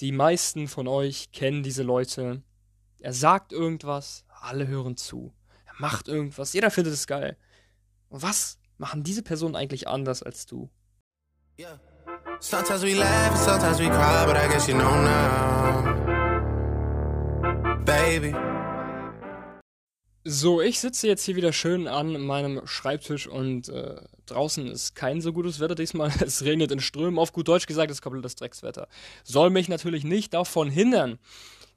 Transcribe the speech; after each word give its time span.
Die 0.00 0.12
meisten 0.12 0.66
von 0.66 0.88
euch 0.88 1.30
kennen 1.30 1.62
diese 1.62 1.82
Leute. 1.82 2.42
Er 3.00 3.12
sagt 3.12 3.52
irgendwas, 3.52 4.24
alle 4.28 4.66
hören 4.66 4.96
zu. 4.96 5.34
Er 5.66 5.74
macht 5.78 6.08
irgendwas, 6.08 6.54
jeder 6.54 6.70
findet 6.70 6.94
es 6.94 7.06
geil. 7.06 7.36
Und 8.08 8.22
was 8.22 8.58
machen 8.78 9.02
diese 9.02 9.22
Personen 9.22 9.56
eigentlich 9.56 9.88
anders 9.88 10.22
als 10.22 10.46
du? 10.46 10.70
Yeah. 11.58 11.78
Sometimes 12.40 12.82
we 12.82 12.94
laugh 12.94 13.36
sometimes 13.36 13.78
we 13.78 13.90
cry, 13.90 14.24
but 14.24 14.36
I 14.36 14.48
guess 14.48 14.66
you 14.66 14.74
know 14.74 15.02
now. 15.02 15.84
Baby. 17.84 18.34
So, 20.22 20.60
ich 20.60 20.80
sitze 20.80 21.06
jetzt 21.06 21.24
hier 21.24 21.34
wieder 21.36 21.50
schön 21.50 21.88
an 21.88 22.20
meinem 22.20 22.66
Schreibtisch 22.66 23.26
und 23.26 23.70
äh, 23.70 24.02
draußen 24.26 24.66
ist 24.66 24.94
kein 24.94 25.22
so 25.22 25.32
gutes 25.32 25.60
Wetter 25.60 25.74
diesmal. 25.74 26.12
Es 26.20 26.44
regnet 26.44 26.70
in 26.72 26.80
Strömen, 26.80 27.18
auf 27.18 27.32
gut 27.32 27.48
Deutsch 27.48 27.66
gesagt, 27.66 27.90
es 27.90 27.98
ist 27.98 28.02
komplettes 28.02 28.34
Dreckswetter. 28.34 28.86
Soll 29.24 29.48
mich 29.48 29.70
natürlich 29.70 30.04
nicht 30.04 30.34
davon 30.34 30.68
hindern. 30.68 31.18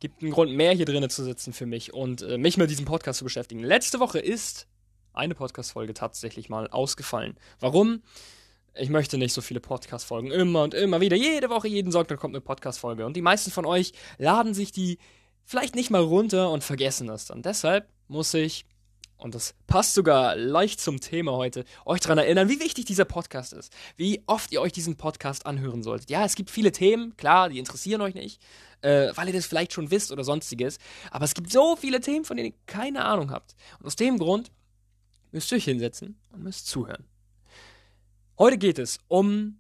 Gibt 0.02 0.22
einen 0.22 0.34
Grund 0.34 0.52
mehr 0.52 0.74
hier 0.74 0.86
drinnen 0.86 1.10
zu 1.10 1.24
sitzen 1.24 1.54
für 1.54 1.66
mich 1.66 1.94
und 1.94 2.22
äh, 2.22 2.38
mich 2.38 2.58
mit 2.58 2.70
diesem 2.70 2.84
Podcast 2.84 3.20
zu 3.20 3.24
beschäftigen. 3.24 3.64
Letzte 3.64 4.02
Woche 4.02 4.20
ist 4.20 4.68
eine 5.14 5.36
Podcast-Folge 5.36 5.94
tatsächlich 5.94 6.50
mal 6.50 6.68
ausgefallen. 6.68 7.38
Warum? 7.62 8.02
Ich 8.76 8.90
möchte 8.90 9.18
nicht 9.18 9.32
so 9.32 9.40
viele 9.40 9.62
Podcast-Folgen 9.62 10.32
immer 10.32 10.64
und 10.64 10.74
immer 10.74 11.00
wieder. 11.00 11.16
Jede 11.16 11.50
Woche, 11.50 11.70
jeden 11.70 11.94
Sonntag 11.94 12.20
kommt 12.20 12.36
eine 12.36 12.42
Podcast-Folge. 12.42 13.06
Und 13.06 13.16
die 13.16 13.22
meisten 13.22 13.52
von 13.52 13.66
euch 13.66 13.94
laden 14.18 14.54
sich 14.54 14.74
die 14.74 14.98
vielleicht 15.46 15.76
nicht 15.76 15.92
mal 15.92 16.02
runter 16.02 16.52
und 16.52 16.62
vergessen 16.62 17.08
das 17.08 17.26
dann. 17.26 17.42
Deshalb 17.42 17.88
muss 18.08 18.34
ich, 18.34 18.66
und 19.18 19.36
das 19.36 19.56
passt 19.68 19.94
sogar 19.94 20.36
leicht 20.36 20.82
zum 20.82 21.00
Thema 21.00 21.32
heute, 21.32 21.64
euch 21.86 22.02
daran 22.02 22.18
erinnern, 22.18 22.50
wie 22.50 22.60
wichtig 22.60 22.86
dieser 22.86 23.06
Podcast 23.06 23.54
ist. 23.54 23.72
Wie 23.96 24.22
oft 24.26 24.52
ihr 24.52 24.62
euch 24.62 24.74
diesen 24.74 24.98
Podcast 24.98 25.46
anhören 25.46 25.82
solltet. 25.82 26.10
Ja, 26.10 26.26
es 26.26 26.36
gibt 26.36 26.50
viele 26.50 26.72
Themen, 26.72 27.16
klar, 27.16 27.50
die 27.50 27.60
interessieren 27.60 28.02
euch 28.02 28.16
nicht, 28.16 28.42
äh, 28.82 29.12
weil 29.16 29.28
ihr 29.28 29.34
das 29.34 29.46
vielleicht 29.46 29.72
schon 29.72 29.92
wisst 29.92 30.12
oder 30.12 30.24
sonstiges. 30.24 30.78
Aber 31.10 31.24
es 31.24 31.34
gibt 31.34 31.52
so 31.52 31.78
viele 31.78 32.02
Themen, 32.02 32.26
von 32.26 32.36
denen 32.36 32.52
ihr 32.52 32.58
keine 32.66 33.06
Ahnung 33.06 33.32
habt. 33.32 33.56
Und 33.80 33.86
aus 33.86 33.96
dem 33.96 34.18
Grund 34.18 34.52
müsst 35.32 35.52
ihr 35.52 35.58
euch 35.58 35.66
hinsetzen 35.66 36.20
und 36.32 36.44
müsst 36.44 36.68
zuhören. 36.68 37.06
Heute 38.38 38.58
geht 38.58 38.80
es 38.80 39.00
um 39.08 39.60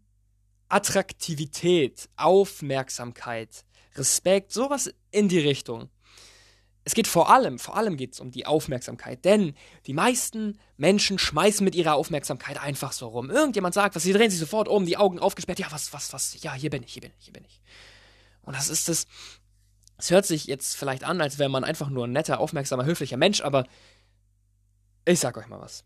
Attraktivität, 0.67 2.09
Aufmerksamkeit, 2.17 3.63
Respekt, 3.95 4.52
sowas 4.52 4.94
in 5.11 5.30
die 5.30 5.39
Richtung. 5.39 5.89
Es 6.86 6.94
geht 6.94 7.08
vor 7.08 7.30
allem, 7.30 7.59
vor 7.59 7.78
allem 7.78 7.95
geht 7.95 8.14
es 8.14 8.20
um 8.20 8.31
die 8.31 8.45
Aufmerksamkeit, 8.45 9.23
denn 9.23 9.56
die 9.86 9.94
meisten 9.94 10.59
Menschen 10.76 11.17
schmeißen 11.17 11.64
mit 11.64 11.75
ihrer 11.75 11.94
Aufmerksamkeit 11.94 12.62
einfach 12.62 12.92
so 12.92 13.08
rum. 13.08 13.30
Irgendjemand 13.30 13.73
sagt 13.73 13.95
was, 13.95 14.03
sie 14.03 14.12
drehen 14.12 14.30
sich 14.30 14.40
sofort 14.40 14.67
um, 14.67 14.86
die 14.86 14.98
Augen 14.98 15.20
aufgesperrt, 15.20 15.59
ja, 15.59 15.67
was, 15.72 15.94
was, 15.94 16.12
was, 16.12 16.42
ja, 16.44 16.53
hier 16.53 16.70
bin 16.70 16.84
ich, 16.84 16.94
hier 16.94 17.02
bin 17.02 17.12
ich, 17.17 17.25
hier 17.25 17.34
bin 17.34 17.45
ich. 17.45 17.62
Und 18.42 18.56
das 18.56 18.70
ist 18.70 18.90
es, 18.90 19.08
es 19.98 20.12
hört 20.12 20.25
sich 20.25 20.45
jetzt 20.45 20.75
vielleicht 20.75 21.06
an, 21.06 21.22
als 21.22 21.40
wäre 21.40 21.50
man 21.50 21.64
einfach 21.64 21.90
nur 21.90 22.06
ein 22.06 22.12
netter, 22.12 22.40
aufmerksamer, 22.40 22.84
höflicher 22.84 23.18
Mensch, 23.18 23.42
aber 23.42 23.66
ich 25.06 25.20
sag 25.20 25.38
euch 25.38 25.47
mal 25.47 25.62
was. 25.62 25.86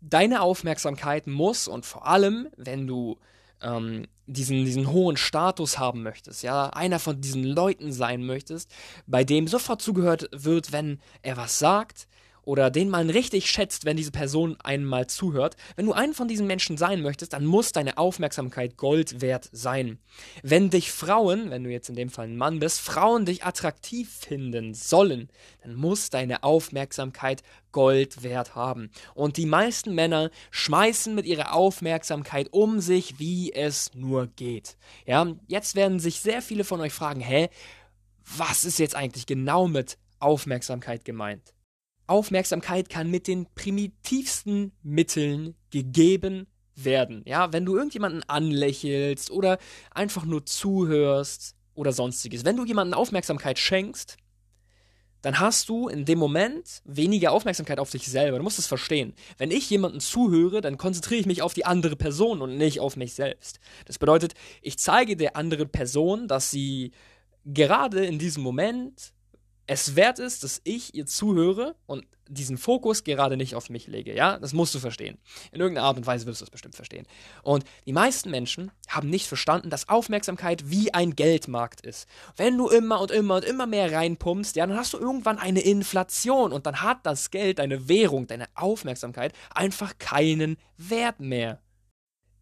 Deine 0.00 0.42
Aufmerksamkeit 0.42 1.28
muss 1.28 1.68
und 1.68 1.86
vor 1.86 2.06
allem, 2.06 2.48
wenn 2.56 2.86
du 2.88 3.18
ähm, 3.64 4.06
diesen, 4.26 4.64
diesen 4.64 4.90
hohen 4.90 5.16
Status 5.16 5.78
haben 5.78 6.02
möchtest, 6.02 6.42
ja, 6.42 6.68
einer 6.70 6.98
von 6.98 7.20
diesen 7.20 7.44
Leuten 7.44 7.92
sein 7.92 8.24
möchtest, 8.24 8.70
bei 9.06 9.24
dem 9.24 9.48
sofort 9.48 9.82
zugehört 9.82 10.28
wird, 10.32 10.72
wenn 10.72 11.00
er 11.22 11.36
was 11.36 11.58
sagt, 11.58 12.08
oder 12.44 12.70
den 12.70 12.88
man 12.88 13.10
richtig 13.10 13.50
schätzt, 13.50 13.84
wenn 13.84 13.96
diese 13.96 14.10
Person 14.10 14.56
einem 14.62 14.84
mal 14.84 15.06
zuhört. 15.06 15.56
Wenn 15.76 15.86
du 15.86 15.92
einen 15.92 16.14
von 16.14 16.28
diesen 16.28 16.46
Menschen 16.46 16.76
sein 16.76 17.02
möchtest, 17.02 17.32
dann 17.32 17.44
muss 17.44 17.72
deine 17.72 17.98
Aufmerksamkeit 17.98 18.76
Gold 18.76 19.20
wert 19.20 19.48
sein. 19.52 19.98
Wenn 20.42 20.70
dich 20.70 20.92
Frauen, 20.92 21.50
wenn 21.50 21.64
du 21.64 21.70
jetzt 21.70 21.88
in 21.88 21.96
dem 21.96 22.10
Fall 22.10 22.26
ein 22.26 22.36
Mann 22.36 22.60
bist, 22.60 22.80
Frauen 22.80 23.26
dich 23.26 23.44
attraktiv 23.44 24.10
finden 24.10 24.74
sollen, 24.74 25.28
dann 25.62 25.74
muss 25.74 26.10
deine 26.10 26.42
Aufmerksamkeit 26.42 27.42
Gold 27.72 28.22
wert 28.22 28.54
haben. 28.54 28.90
Und 29.14 29.36
die 29.36 29.46
meisten 29.46 29.94
Männer 29.94 30.30
schmeißen 30.50 31.14
mit 31.14 31.26
ihrer 31.26 31.54
Aufmerksamkeit 31.54 32.48
um 32.52 32.80
sich, 32.80 33.18
wie 33.18 33.52
es 33.52 33.90
nur 33.94 34.28
geht. 34.28 34.76
Ja, 35.06 35.26
jetzt 35.48 35.74
werden 35.74 35.98
sich 35.98 36.20
sehr 36.20 36.42
viele 36.42 36.64
von 36.64 36.80
euch 36.80 36.92
fragen, 36.92 37.20
hä, 37.20 37.48
was 38.36 38.64
ist 38.64 38.78
jetzt 38.78 38.94
eigentlich 38.94 39.26
genau 39.26 39.66
mit 39.68 39.98
Aufmerksamkeit 40.18 41.04
gemeint? 41.04 41.53
Aufmerksamkeit 42.06 42.88
kann 42.88 43.10
mit 43.10 43.26
den 43.26 43.46
primitivsten 43.54 44.72
Mitteln 44.82 45.54
gegeben 45.70 46.46
werden. 46.74 47.22
Ja, 47.26 47.52
wenn 47.52 47.64
du 47.64 47.76
irgendjemanden 47.76 48.22
anlächelst 48.28 49.30
oder 49.30 49.58
einfach 49.90 50.24
nur 50.24 50.44
zuhörst 50.44 51.54
oder 51.74 51.92
sonstiges. 51.92 52.44
Wenn 52.44 52.56
du 52.56 52.64
jemanden 52.64 52.94
Aufmerksamkeit 52.94 53.58
schenkst, 53.58 54.16
dann 55.22 55.40
hast 55.40 55.70
du 55.70 55.88
in 55.88 56.04
dem 56.04 56.18
Moment 56.18 56.82
weniger 56.84 57.32
Aufmerksamkeit 57.32 57.78
auf 57.78 57.90
dich 57.90 58.06
selber. 58.06 58.36
Du 58.36 58.44
musst 58.44 58.58
es 58.58 58.66
verstehen. 58.66 59.14
Wenn 59.38 59.50
ich 59.50 59.70
jemanden 59.70 60.00
zuhöre, 60.00 60.60
dann 60.60 60.76
konzentriere 60.76 61.20
ich 61.20 61.26
mich 61.26 61.40
auf 61.40 61.54
die 61.54 61.64
andere 61.64 61.96
Person 61.96 62.42
und 62.42 62.58
nicht 62.58 62.80
auf 62.80 62.96
mich 62.96 63.14
selbst. 63.14 63.58
Das 63.86 63.98
bedeutet, 63.98 64.34
ich 64.60 64.78
zeige 64.78 65.16
der 65.16 65.34
anderen 65.34 65.70
Person, 65.70 66.28
dass 66.28 66.50
sie 66.50 66.92
gerade 67.46 68.04
in 68.04 68.18
diesem 68.18 68.42
Moment 68.42 69.13
es 69.66 69.96
wert 69.96 70.18
ist, 70.18 70.44
dass 70.44 70.60
ich 70.64 70.94
ihr 70.94 71.06
zuhöre 71.06 71.74
und 71.86 72.06
diesen 72.28 72.56
Fokus 72.56 73.04
gerade 73.04 73.36
nicht 73.36 73.54
auf 73.54 73.68
mich 73.70 73.86
lege, 73.86 74.14
ja? 74.14 74.38
Das 74.38 74.52
musst 74.52 74.74
du 74.74 74.78
verstehen. 74.78 75.18
In 75.52 75.60
irgendeiner 75.60 75.86
Art 75.86 75.96
und 75.96 76.06
Weise 76.06 76.26
wirst 76.26 76.40
du 76.40 76.44
das 76.44 76.50
bestimmt 76.50 76.74
verstehen. 76.74 77.06
Und 77.42 77.64
die 77.86 77.92
meisten 77.92 78.30
Menschen 78.30 78.70
haben 78.88 79.10
nicht 79.10 79.26
verstanden, 79.26 79.70
dass 79.70 79.88
Aufmerksamkeit 79.88 80.70
wie 80.70 80.92
ein 80.94 81.16
Geldmarkt 81.16 81.82
ist. 81.82 82.08
Wenn 82.36 82.56
du 82.56 82.68
immer 82.68 83.00
und 83.00 83.10
immer 83.10 83.36
und 83.36 83.44
immer 83.44 83.66
mehr 83.66 83.92
reinpumpst, 83.92 84.56
ja, 84.56 84.66
dann 84.66 84.76
hast 84.76 84.94
du 84.94 84.98
irgendwann 84.98 85.38
eine 85.38 85.60
Inflation 85.60 86.52
und 86.52 86.66
dann 86.66 86.80
hat 86.80 87.04
das 87.04 87.30
Geld, 87.30 87.58
deine 87.58 87.88
Währung, 87.88 88.26
deine 88.26 88.46
Aufmerksamkeit 88.54 89.34
einfach 89.54 89.98
keinen 89.98 90.56
Wert 90.78 91.20
mehr. 91.20 91.60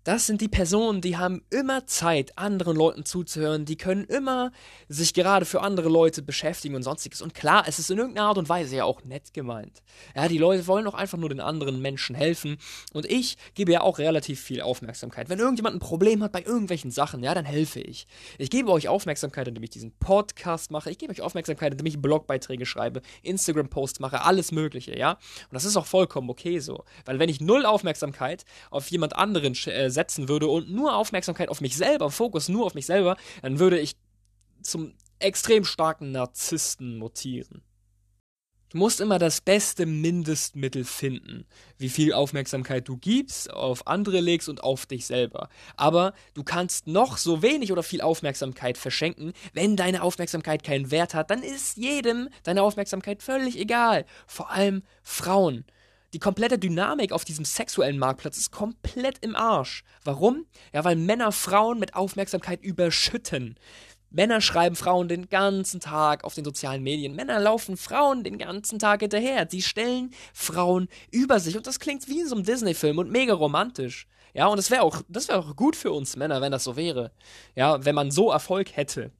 Das 0.04 0.26
sind 0.26 0.40
die 0.40 0.48
Personen, 0.48 1.00
die 1.00 1.16
haben 1.16 1.44
immer 1.50 1.86
Zeit, 1.86 2.36
anderen 2.36 2.76
Leuten 2.76 3.04
zuzuhören, 3.04 3.64
die 3.64 3.76
können 3.76 4.02
immer 4.04 4.50
sich 4.88 5.14
gerade 5.14 5.46
für 5.46 5.60
andere 5.60 5.88
Leute 5.88 6.22
beschäftigen 6.22 6.74
und 6.74 6.82
sonstiges. 6.82 7.22
Und 7.22 7.34
klar, 7.34 7.64
es 7.68 7.78
ist 7.78 7.88
in 7.88 7.98
irgendeiner 7.98 8.26
Art 8.26 8.38
und 8.38 8.48
Weise 8.48 8.74
ja 8.74 8.84
auch 8.84 9.04
nett 9.04 9.32
gemeint. 9.32 9.80
Ja, 10.16 10.26
die 10.26 10.38
Leute 10.38 10.66
wollen 10.66 10.86
doch 10.86 10.94
einfach 10.94 11.18
nur 11.18 11.28
den 11.28 11.38
anderen 11.38 11.80
Menschen 11.80 12.16
helfen. 12.16 12.56
Und 12.92 13.08
ich 13.08 13.36
gebe 13.54 13.70
ja 13.70 13.82
auch 13.82 14.00
relativ 14.00 14.40
viel 14.40 14.60
Aufmerksamkeit. 14.60 15.28
Wenn 15.28 15.38
irgendjemand 15.38 15.76
ein 15.76 15.80
Problem 15.80 16.24
hat 16.24 16.32
bei 16.32 16.42
irgendwelchen 16.42 16.90
Sachen, 16.90 17.22
ja, 17.22 17.32
dann 17.32 17.44
helfe 17.44 17.80
ich. 17.80 18.08
Ich 18.38 18.50
gebe 18.50 18.72
euch 18.72 18.88
Aufmerksamkeit, 18.88 19.46
indem 19.46 19.62
ich 19.62 19.70
diesen 19.70 19.92
Podcast 20.00 20.72
mache. 20.72 20.90
Ich 20.90 20.98
gebe 20.98 21.12
euch 21.12 21.20
Aufmerksamkeit, 21.20 21.72
indem 21.72 21.86
ich 21.86 22.02
Blogbeiträge 22.02 22.66
schreibe, 22.66 23.02
Instagram-Posts 23.22 24.00
mache, 24.00 24.22
alles 24.22 24.50
Mögliche, 24.50 24.98
ja. 24.98 25.12
Und 25.12 25.52
das 25.52 25.64
ist 25.64 25.76
auch 25.76 25.86
vollkommen 25.86 26.28
okay 26.28 26.58
so. 26.58 26.82
Weil 27.04 27.20
wenn 27.20 27.28
ich 27.28 27.40
null 27.40 27.64
Aufmerksamkeit 27.64 28.44
auf 28.72 28.90
jemand 28.90 29.14
anderen 29.14 29.54
äh, 29.66 29.91
setzen 29.92 30.28
würde 30.28 30.48
und 30.48 30.70
nur 30.70 30.97
Aufmerksamkeit 30.97 31.48
auf 31.48 31.60
mich 31.60 31.76
selber, 31.76 32.10
Fokus 32.10 32.48
nur 32.48 32.66
auf 32.66 32.75
mich 32.75 32.86
selber, 32.86 33.16
dann 33.42 33.58
würde 33.58 33.78
ich 33.78 33.97
zum 34.62 34.94
extrem 35.19 35.64
starken 35.64 36.12
Narzissten 36.12 36.98
mutieren. 36.98 37.62
Du 38.72 38.78
musst 38.78 39.02
immer 39.02 39.19
das 39.19 39.42
beste 39.42 39.84
Mindestmittel 39.84 40.84
finden, 40.84 41.44
wie 41.76 41.91
viel 41.91 42.14
Aufmerksamkeit 42.14 42.88
du 42.88 42.97
gibst, 42.97 43.52
auf 43.52 43.86
andere 43.86 44.20
legst 44.20 44.48
und 44.48 44.64
auf 44.64 44.86
dich 44.86 45.04
selber. 45.04 45.50
Aber 45.76 46.14
du 46.32 46.42
kannst 46.42 46.86
noch 46.86 47.19
so 47.19 47.42
wenig 47.42 47.70
oder 47.70 47.82
viel 47.82 48.00
Aufmerksamkeit 48.00 48.78
verschenken. 48.78 49.34
Wenn 49.52 49.76
deine 49.76 50.02
Aufmerksamkeit 50.02 50.64
keinen 50.64 50.91
Wert 50.91 51.12
hat, 51.12 51.31
dann 51.31 51.42
ist 51.42 51.76
jedem 51.76 52.31
deine 52.44 52.62
Aufmerksamkeit 52.62 53.22
völlig 53.22 53.58
egal. 53.58 54.06
Vor 54.26 54.50
allem 54.50 54.84
Frauen. 55.02 55.66
Die 56.12 56.19
komplette 56.19 56.59
Dynamik 56.59 57.11
auf 57.12 57.25
diesem 57.25 57.47
sexuellen 57.47 57.99
Marktplatz 57.99 58.37
ist 58.37 58.50
komplett 58.50 59.19
im 59.23 59.34
Arsch. 59.34 59.83
Warum? 60.05 60.45
Ja, 60.75 60.84
weil 60.84 60.97
Männer 60.97 61.33
Frauen 61.33 61.78
mit 61.78 61.95
Aufmerksamkeit 61.95 62.62
überschütten. 62.62 63.56
Männer 64.11 64.43
schreiben 64.43 64.77
Frauen 64.77 65.09
den 65.09 65.31
ganzen 65.31 65.81
Tag 65.81 66.25
auf 66.25 66.35
den 66.35 66.44
sozialen 66.44 66.82
Medien. 66.82 67.17
Männer 67.17 67.41
laufen 67.41 67.79
Frauen 67.79 68.25
den 68.25 68.37
ganzen 68.37 68.79
Tag 68.79 69.00
hinterher. 69.00 69.47
Sie 69.50 69.62
stellen 69.62 70.12
Frauen 70.35 70.88
über 71.11 71.41
sich. 71.41 71.56
Und 71.56 71.67
das 71.67 71.81
klingt 71.81 72.06
wie 72.09 72.20
in 72.20 72.29
so 72.29 72.35
einem 72.35 72.44
Disney-Film 72.44 72.99
und 72.99 73.11
mega 73.11 73.32
romantisch. 73.32 74.06
Ja, 74.35 74.49
und 74.49 74.58
das 74.58 74.70
wäre 74.70 74.82
auch, 74.82 75.00
das 75.08 75.29
wäre 75.29 75.38
auch 75.38 75.56
gut 75.56 75.76
für 75.76 75.93
uns 75.93 76.17
Männer, 76.17 76.43
wenn 76.43 76.53
das 76.53 76.65
so 76.65 76.76
wäre. 76.76 77.12
Ja, 77.55 77.82
wenn 77.87 77.94
man 77.94 78.11
so 78.11 78.31
Erfolg 78.31 78.76
hätte 78.76 79.12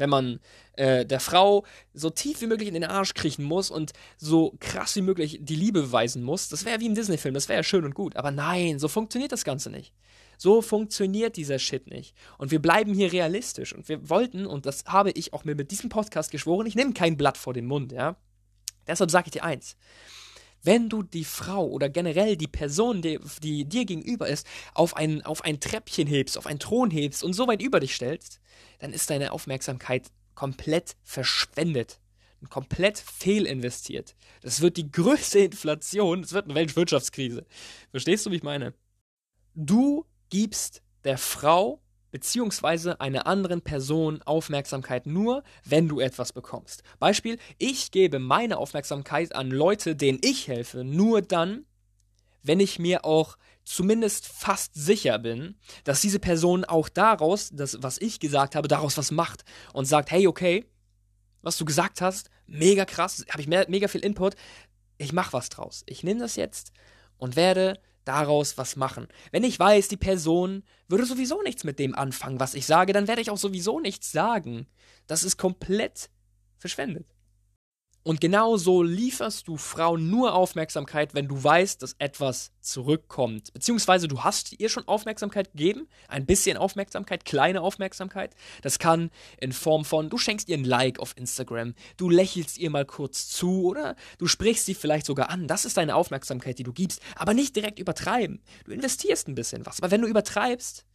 wenn 0.00 0.10
man 0.10 0.40
äh, 0.72 1.04
der 1.04 1.20
Frau 1.20 1.64
so 1.94 2.10
tief 2.10 2.40
wie 2.40 2.46
möglich 2.46 2.68
in 2.68 2.74
den 2.74 2.84
Arsch 2.84 3.14
kriechen 3.14 3.44
muss 3.44 3.70
und 3.70 3.92
so 4.16 4.56
krass 4.58 4.96
wie 4.96 5.02
möglich 5.02 5.38
die 5.42 5.54
Liebe 5.54 5.82
beweisen 5.82 6.22
muss. 6.22 6.48
Das 6.48 6.64
wäre 6.64 6.80
wie 6.80 6.86
im 6.86 6.94
Disney-Film, 6.94 7.34
das 7.34 7.48
wäre 7.48 7.58
ja 7.58 7.62
schön 7.62 7.84
und 7.84 7.94
gut. 7.94 8.16
Aber 8.16 8.30
nein, 8.30 8.78
so 8.78 8.88
funktioniert 8.88 9.30
das 9.30 9.44
Ganze 9.44 9.70
nicht. 9.70 9.92
So 10.38 10.62
funktioniert 10.62 11.36
dieser 11.36 11.58
Shit 11.58 11.86
nicht. 11.86 12.16
Und 12.38 12.50
wir 12.50 12.62
bleiben 12.62 12.94
hier 12.94 13.12
realistisch. 13.12 13.74
Und 13.74 13.90
wir 13.90 14.08
wollten, 14.08 14.46
und 14.46 14.64
das 14.64 14.84
habe 14.86 15.10
ich 15.10 15.34
auch 15.34 15.44
mir 15.44 15.54
mit 15.54 15.70
diesem 15.70 15.90
Podcast 15.90 16.30
geschworen, 16.30 16.66
ich 16.66 16.74
nehme 16.74 16.94
kein 16.94 17.18
Blatt 17.18 17.36
vor 17.36 17.52
den 17.52 17.66
Mund, 17.66 17.92
ja. 17.92 18.16
Deshalb 18.86 19.10
sage 19.10 19.26
ich 19.26 19.32
dir 19.32 19.44
eins. 19.44 19.76
Wenn 20.62 20.88
du 20.88 21.02
die 21.02 21.24
Frau 21.24 21.66
oder 21.66 21.88
generell 21.88 22.36
die 22.36 22.48
Person, 22.48 23.02
die, 23.02 23.18
die 23.42 23.64
dir 23.64 23.84
gegenüber 23.84 24.28
ist, 24.28 24.46
auf 24.74 24.96
ein, 24.96 25.24
auf 25.24 25.42
ein 25.42 25.60
Treppchen 25.60 26.06
hebst, 26.06 26.36
auf 26.36 26.46
einen 26.46 26.58
Thron 26.58 26.90
hebst 26.90 27.24
und 27.24 27.32
so 27.32 27.46
weit 27.46 27.62
über 27.62 27.80
dich 27.80 27.94
stellst, 27.94 28.40
dann 28.78 28.92
ist 28.92 29.10
deine 29.10 29.32
Aufmerksamkeit 29.32 30.10
komplett 30.34 30.96
verschwendet 31.02 32.00
und 32.40 32.50
komplett 32.50 32.98
fehlinvestiert. 32.98 34.14
Das 34.42 34.60
wird 34.60 34.76
die 34.76 34.90
größte 34.90 35.40
Inflation, 35.40 36.22
das 36.22 36.32
wird 36.32 36.46
eine 36.46 36.54
Weltwirtschaftskrise. 36.54 37.44
Verstehst 37.90 38.26
du, 38.26 38.30
wie 38.30 38.36
ich 38.36 38.42
meine? 38.42 38.74
Du 39.54 40.06
gibst 40.30 40.82
der 41.04 41.18
Frau 41.18 41.80
beziehungsweise 42.10 43.00
einer 43.00 43.26
anderen 43.26 43.62
Person 43.62 44.22
Aufmerksamkeit 44.22 45.06
nur, 45.06 45.42
wenn 45.64 45.88
du 45.88 46.00
etwas 46.00 46.32
bekommst. 46.32 46.82
Beispiel, 46.98 47.38
ich 47.58 47.90
gebe 47.90 48.18
meine 48.18 48.58
Aufmerksamkeit 48.58 49.34
an 49.34 49.50
Leute, 49.50 49.96
denen 49.96 50.18
ich 50.22 50.48
helfe, 50.48 50.84
nur 50.84 51.22
dann, 51.22 51.64
wenn 52.42 52.60
ich 52.60 52.78
mir 52.78 53.04
auch 53.04 53.36
zumindest 53.64 54.26
fast 54.26 54.74
sicher 54.74 55.18
bin, 55.18 55.56
dass 55.84 56.00
diese 56.00 56.18
Person 56.18 56.64
auch 56.64 56.88
daraus, 56.88 57.50
das, 57.52 57.82
was 57.82 57.98
ich 57.98 58.18
gesagt 58.18 58.56
habe, 58.56 58.68
daraus 58.68 58.96
was 58.96 59.10
macht 59.10 59.44
und 59.72 59.84
sagt, 59.84 60.10
hey, 60.10 60.26
okay, 60.26 60.66
was 61.42 61.56
du 61.56 61.64
gesagt 61.64 62.00
hast, 62.00 62.30
mega 62.46 62.84
krass, 62.84 63.24
habe 63.30 63.40
ich 63.40 63.48
mehr, 63.48 63.66
mega 63.68 63.88
viel 63.88 64.04
Input, 64.04 64.34
ich 64.98 65.12
mache 65.12 65.32
was 65.32 65.48
draus. 65.48 65.82
Ich 65.86 66.02
nehme 66.02 66.20
das 66.20 66.36
jetzt 66.36 66.72
und 67.16 67.36
werde 67.36 67.80
daraus 68.10 68.58
was 68.58 68.74
machen. 68.74 69.06
Wenn 69.30 69.44
ich 69.44 69.56
weiß, 69.56 69.86
die 69.86 69.96
Person 69.96 70.64
würde 70.88 71.06
sowieso 71.06 71.42
nichts 71.42 71.62
mit 71.62 71.78
dem 71.78 71.94
anfangen, 71.94 72.40
was 72.40 72.54
ich 72.54 72.66
sage, 72.66 72.92
dann 72.92 73.06
werde 73.06 73.22
ich 73.22 73.30
auch 73.30 73.38
sowieso 73.38 73.78
nichts 73.78 74.10
sagen. 74.10 74.66
Das 75.06 75.22
ist 75.22 75.36
komplett 75.36 76.10
verschwendet. 76.58 77.06
Und 78.02 78.22
genau 78.22 78.56
so 78.56 78.82
lieferst 78.82 79.46
du 79.46 79.58
Frauen 79.58 80.08
nur 80.08 80.34
Aufmerksamkeit, 80.34 81.14
wenn 81.14 81.28
du 81.28 81.42
weißt, 81.42 81.82
dass 81.82 81.96
etwas 81.98 82.50
zurückkommt. 82.60 83.52
Beziehungsweise 83.52 84.08
du 84.08 84.24
hast 84.24 84.58
ihr 84.58 84.70
schon 84.70 84.88
Aufmerksamkeit 84.88 85.52
gegeben, 85.52 85.86
ein 86.08 86.24
bisschen 86.24 86.56
Aufmerksamkeit, 86.56 87.26
kleine 87.26 87.60
Aufmerksamkeit. 87.60 88.34
Das 88.62 88.78
kann 88.78 89.10
in 89.38 89.52
Form 89.52 89.84
von, 89.84 90.08
du 90.08 90.16
schenkst 90.16 90.48
ihr 90.48 90.56
ein 90.56 90.64
Like 90.64 90.98
auf 90.98 91.14
Instagram, 91.16 91.74
du 91.98 92.08
lächelst 92.08 92.56
ihr 92.56 92.70
mal 92.70 92.86
kurz 92.86 93.28
zu 93.28 93.66
oder 93.66 93.96
du 94.16 94.26
sprichst 94.26 94.64
sie 94.64 94.74
vielleicht 94.74 95.04
sogar 95.04 95.28
an. 95.28 95.46
Das 95.46 95.66
ist 95.66 95.76
deine 95.76 95.94
Aufmerksamkeit, 95.94 96.58
die 96.58 96.64
du 96.64 96.72
gibst. 96.72 97.02
Aber 97.16 97.34
nicht 97.34 97.54
direkt 97.54 97.78
übertreiben. 97.78 98.42
Du 98.64 98.72
investierst 98.72 99.28
ein 99.28 99.34
bisschen 99.34 99.66
was. 99.66 99.78
Aber 99.80 99.90
wenn 99.90 100.00
du 100.00 100.08
übertreibst, 100.08 100.86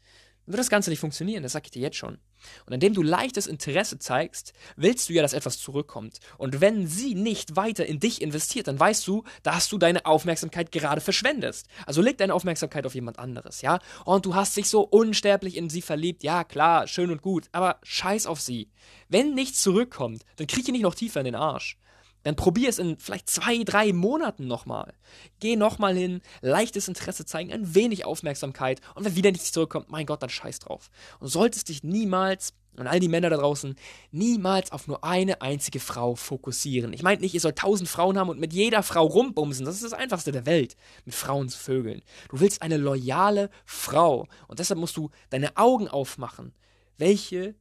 wird 0.48 0.60
das 0.60 0.70
Ganze 0.70 0.90
nicht 0.90 1.00
funktionieren, 1.00 1.44
das 1.44 1.52
sag 1.52 1.66
ich 1.66 1.72
dir 1.72 1.82
jetzt 1.82 1.98
schon. 1.98 2.18
Und 2.66 2.74
indem 2.74 2.94
du 2.94 3.02
leichtes 3.02 3.48
Interesse 3.48 4.00
zeigst, 4.00 4.54
willst 4.76 5.10
du 5.10 5.14
ja, 5.14 5.22
dass 5.22 5.34
etwas 5.34 5.60
zurückkommt. 5.60 6.20
Und 6.38 6.62
wenn 6.62 6.88
sie 6.88 7.16
nicht 7.16 7.56
weiter 7.56 7.86
in 7.86 8.00
dich 8.00 8.22
investiert, 8.22 8.68
dann 8.68 8.80
weißt 8.80 9.08
du, 9.08 9.24
dass 9.44 9.70
du 9.70 9.78
deine 9.78 10.06
Aufmerksamkeit 10.06 10.72
gerade 10.72 11.02
verschwendest. 11.02 11.68
Also 11.86 12.02
leg 12.02 12.18
deine 12.18 12.34
Aufmerksamkeit 12.34 12.86
auf 12.86 12.96
jemand 12.96 13.20
anderes, 13.20 13.62
ja? 13.62 13.80
Und 14.06 14.26
du 14.26 14.36
hast 14.36 14.56
dich 14.58 14.70
so 14.70 14.82
unsterblich 14.82 15.58
in 15.58 15.70
sie 15.70 15.82
verliebt, 15.82 16.24
ja 16.24 16.44
klar, 16.44 16.88
schön 16.88 17.12
und 17.12 17.22
gut, 17.22 17.46
aber 17.52 17.80
scheiß 17.84 18.28
auf 18.28 18.42
sie. 18.42 18.70
Wenn 19.10 19.34
nichts 19.34 19.62
zurückkommt, 19.62 20.24
dann 20.38 20.48
krieg 20.48 20.68
ihr 20.68 20.74
nicht 20.74 20.84
noch 20.84 20.96
tiefer 20.96 21.20
in 21.22 21.26
den 21.26 21.36
Arsch. 21.36 21.78
Dann 22.26 22.36
probier 22.36 22.70
es 22.70 22.80
in 22.80 22.98
vielleicht 22.98 23.30
zwei, 23.30 23.64
drei 23.64 23.94
Monaten 23.94 24.48
nochmal. 24.48 24.94
Geh 25.40 25.56
nochmal 25.56 25.96
hin, 25.96 26.22
leichtes 26.42 26.88
Interesse 26.88 27.24
zeigen, 27.24 27.54
ein 27.54 27.76
wenig 27.76 28.04
Aufmerksamkeit 28.04 28.82
und 28.96 29.06
wenn 29.06 29.16
wieder 29.16 29.32
nichts 29.32 29.52
zurückkommt, 29.52 29.92
mein 29.92 30.08
Gott, 30.08 30.24
dann 30.24 30.32
scheiß 30.32 30.58
drauf. 30.58 30.90
Und 31.20 31.28
solltest 31.28 31.70
dich 31.70 31.84
niemals, 31.84 32.56
und 32.78 32.88
all 32.88 33.00
die 33.00 33.10
Männer 33.10 33.30
da 33.30 33.38
draußen, 33.38 33.76
niemals 34.10 34.72
auf 34.72 34.88
nur 34.88 35.04
eine 35.04 35.42
einzige 35.42 35.80
Frau 35.80 36.16
fokussieren. 36.16 36.94
Ich 36.94 37.04
meine 37.04 37.22
nicht, 37.22 37.36
ihr 37.36 37.40
sollt 37.40 37.60
tausend 37.60 37.88
Frauen 37.88 38.18
haben 38.18 38.30
und 38.30 38.40
mit 38.40 38.54
jeder 38.54 38.82
Frau 38.82 39.06
rumbumsen. 39.06 39.64
Das 39.64 39.76
ist 39.76 39.84
das 39.84 39.94
Einfachste 39.94 40.32
der 40.32 40.48
Welt, 40.48 40.76
mit 41.06 41.14
Frauen 41.14 41.48
zu 41.48 41.60
vögeln. 41.60 42.02
Du 42.30 42.40
willst 42.40 42.64
eine 42.64 42.78
loyale 42.78 43.52
Frau 43.66 44.28
und 44.48 44.58
deshalb 44.58 44.80
musst 44.80 44.98
du 44.98 45.12
deine 45.30 45.56
Augen 45.58 45.88
aufmachen, 45.88 46.56
welche 46.98 47.54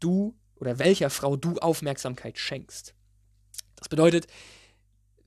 du 0.00 0.34
oder 0.56 0.80
welcher 0.80 1.10
Frau 1.10 1.36
du 1.36 1.58
Aufmerksamkeit 1.58 2.38
schenkst. 2.38 2.96
Das 3.78 3.88
bedeutet, 3.88 4.26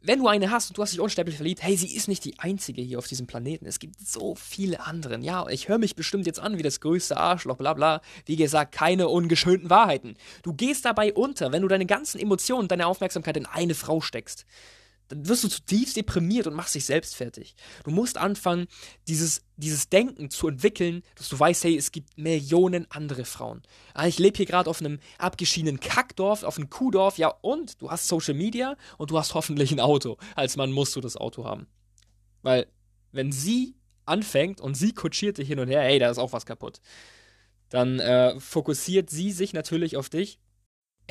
wenn 0.03 0.19
du 0.19 0.27
eine 0.27 0.49
hast 0.49 0.69
und 0.69 0.77
du 0.77 0.81
hast 0.81 0.93
dich 0.93 0.99
unsterblich 0.99 1.35
verliebt, 1.35 1.61
hey, 1.61 1.77
sie 1.77 1.95
ist 1.95 2.07
nicht 2.07 2.25
die 2.25 2.39
einzige 2.39 2.81
hier 2.81 2.97
auf 2.97 3.07
diesem 3.07 3.27
Planeten. 3.27 3.67
Es 3.67 3.77
gibt 3.77 3.99
so 3.99 4.33
viele 4.33 4.79
anderen. 4.79 5.21
Ja, 5.23 5.47
ich 5.47 5.69
höre 5.69 5.77
mich 5.77 5.95
bestimmt 5.95 6.25
jetzt 6.25 6.39
an 6.39 6.57
wie 6.57 6.63
das 6.63 6.79
größte 6.79 7.17
Arschloch, 7.17 7.57
bla 7.57 7.73
bla. 7.73 8.01
Wie 8.25 8.35
gesagt, 8.35 8.71
keine 8.71 9.09
ungeschönten 9.09 9.69
Wahrheiten. 9.69 10.15
Du 10.41 10.53
gehst 10.53 10.85
dabei 10.85 11.13
unter, 11.13 11.51
wenn 11.51 11.61
du 11.61 11.67
deine 11.67 11.85
ganzen 11.85 12.19
Emotionen, 12.19 12.67
deine 12.67 12.87
Aufmerksamkeit 12.87 13.37
in 13.37 13.45
eine 13.45 13.75
Frau 13.75 14.01
steckst 14.01 14.45
dann 15.11 15.27
wirst 15.27 15.43
du 15.43 15.49
zutiefst 15.49 15.97
deprimiert 15.97 16.47
und 16.47 16.53
machst 16.53 16.73
dich 16.73 16.85
selbst 16.85 17.15
fertig. 17.15 17.55
Du 17.83 17.91
musst 17.91 18.17
anfangen, 18.17 18.67
dieses, 19.09 19.41
dieses 19.57 19.89
Denken 19.89 20.29
zu 20.29 20.47
entwickeln, 20.47 21.03
dass 21.15 21.27
du 21.27 21.37
weißt, 21.37 21.65
hey, 21.65 21.77
es 21.77 21.91
gibt 21.91 22.17
Millionen 22.17 22.89
andere 22.89 23.25
Frauen. 23.25 23.61
Ah, 23.93 24.07
ich 24.07 24.19
lebe 24.19 24.37
hier 24.37 24.45
gerade 24.45 24.69
auf 24.69 24.79
einem 24.79 24.99
abgeschiedenen 25.17 25.81
Kackdorf, 25.81 26.43
auf 26.43 26.57
einem 26.57 26.69
Kuhdorf, 26.69 27.17
ja, 27.17 27.27
und 27.27 27.81
du 27.81 27.91
hast 27.91 28.07
Social 28.07 28.33
Media 28.33 28.77
und 28.97 29.11
du 29.11 29.19
hast 29.19 29.33
hoffentlich 29.33 29.71
ein 29.71 29.81
Auto. 29.81 30.17
Als 30.35 30.55
Mann 30.55 30.71
musst 30.71 30.95
du 30.95 31.01
das 31.01 31.17
Auto 31.17 31.43
haben. 31.43 31.67
Weil, 32.41 32.67
wenn 33.11 33.33
sie 33.33 33.75
anfängt 34.05 34.61
und 34.61 34.75
sie 34.75 34.93
kutschiert 34.93 35.37
dich 35.37 35.47
hin 35.49 35.59
und 35.59 35.67
her, 35.67 35.81
hey, 35.81 35.99
da 35.99 36.09
ist 36.09 36.17
auch 36.19 36.31
was 36.31 36.45
kaputt, 36.45 36.79
dann 37.67 37.99
äh, 37.99 38.39
fokussiert 38.39 39.09
sie 39.09 39.31
sich 39.31 39.51
natürlich 39.51 39.97
auf 39.97 40.09
dich 40.09 40.39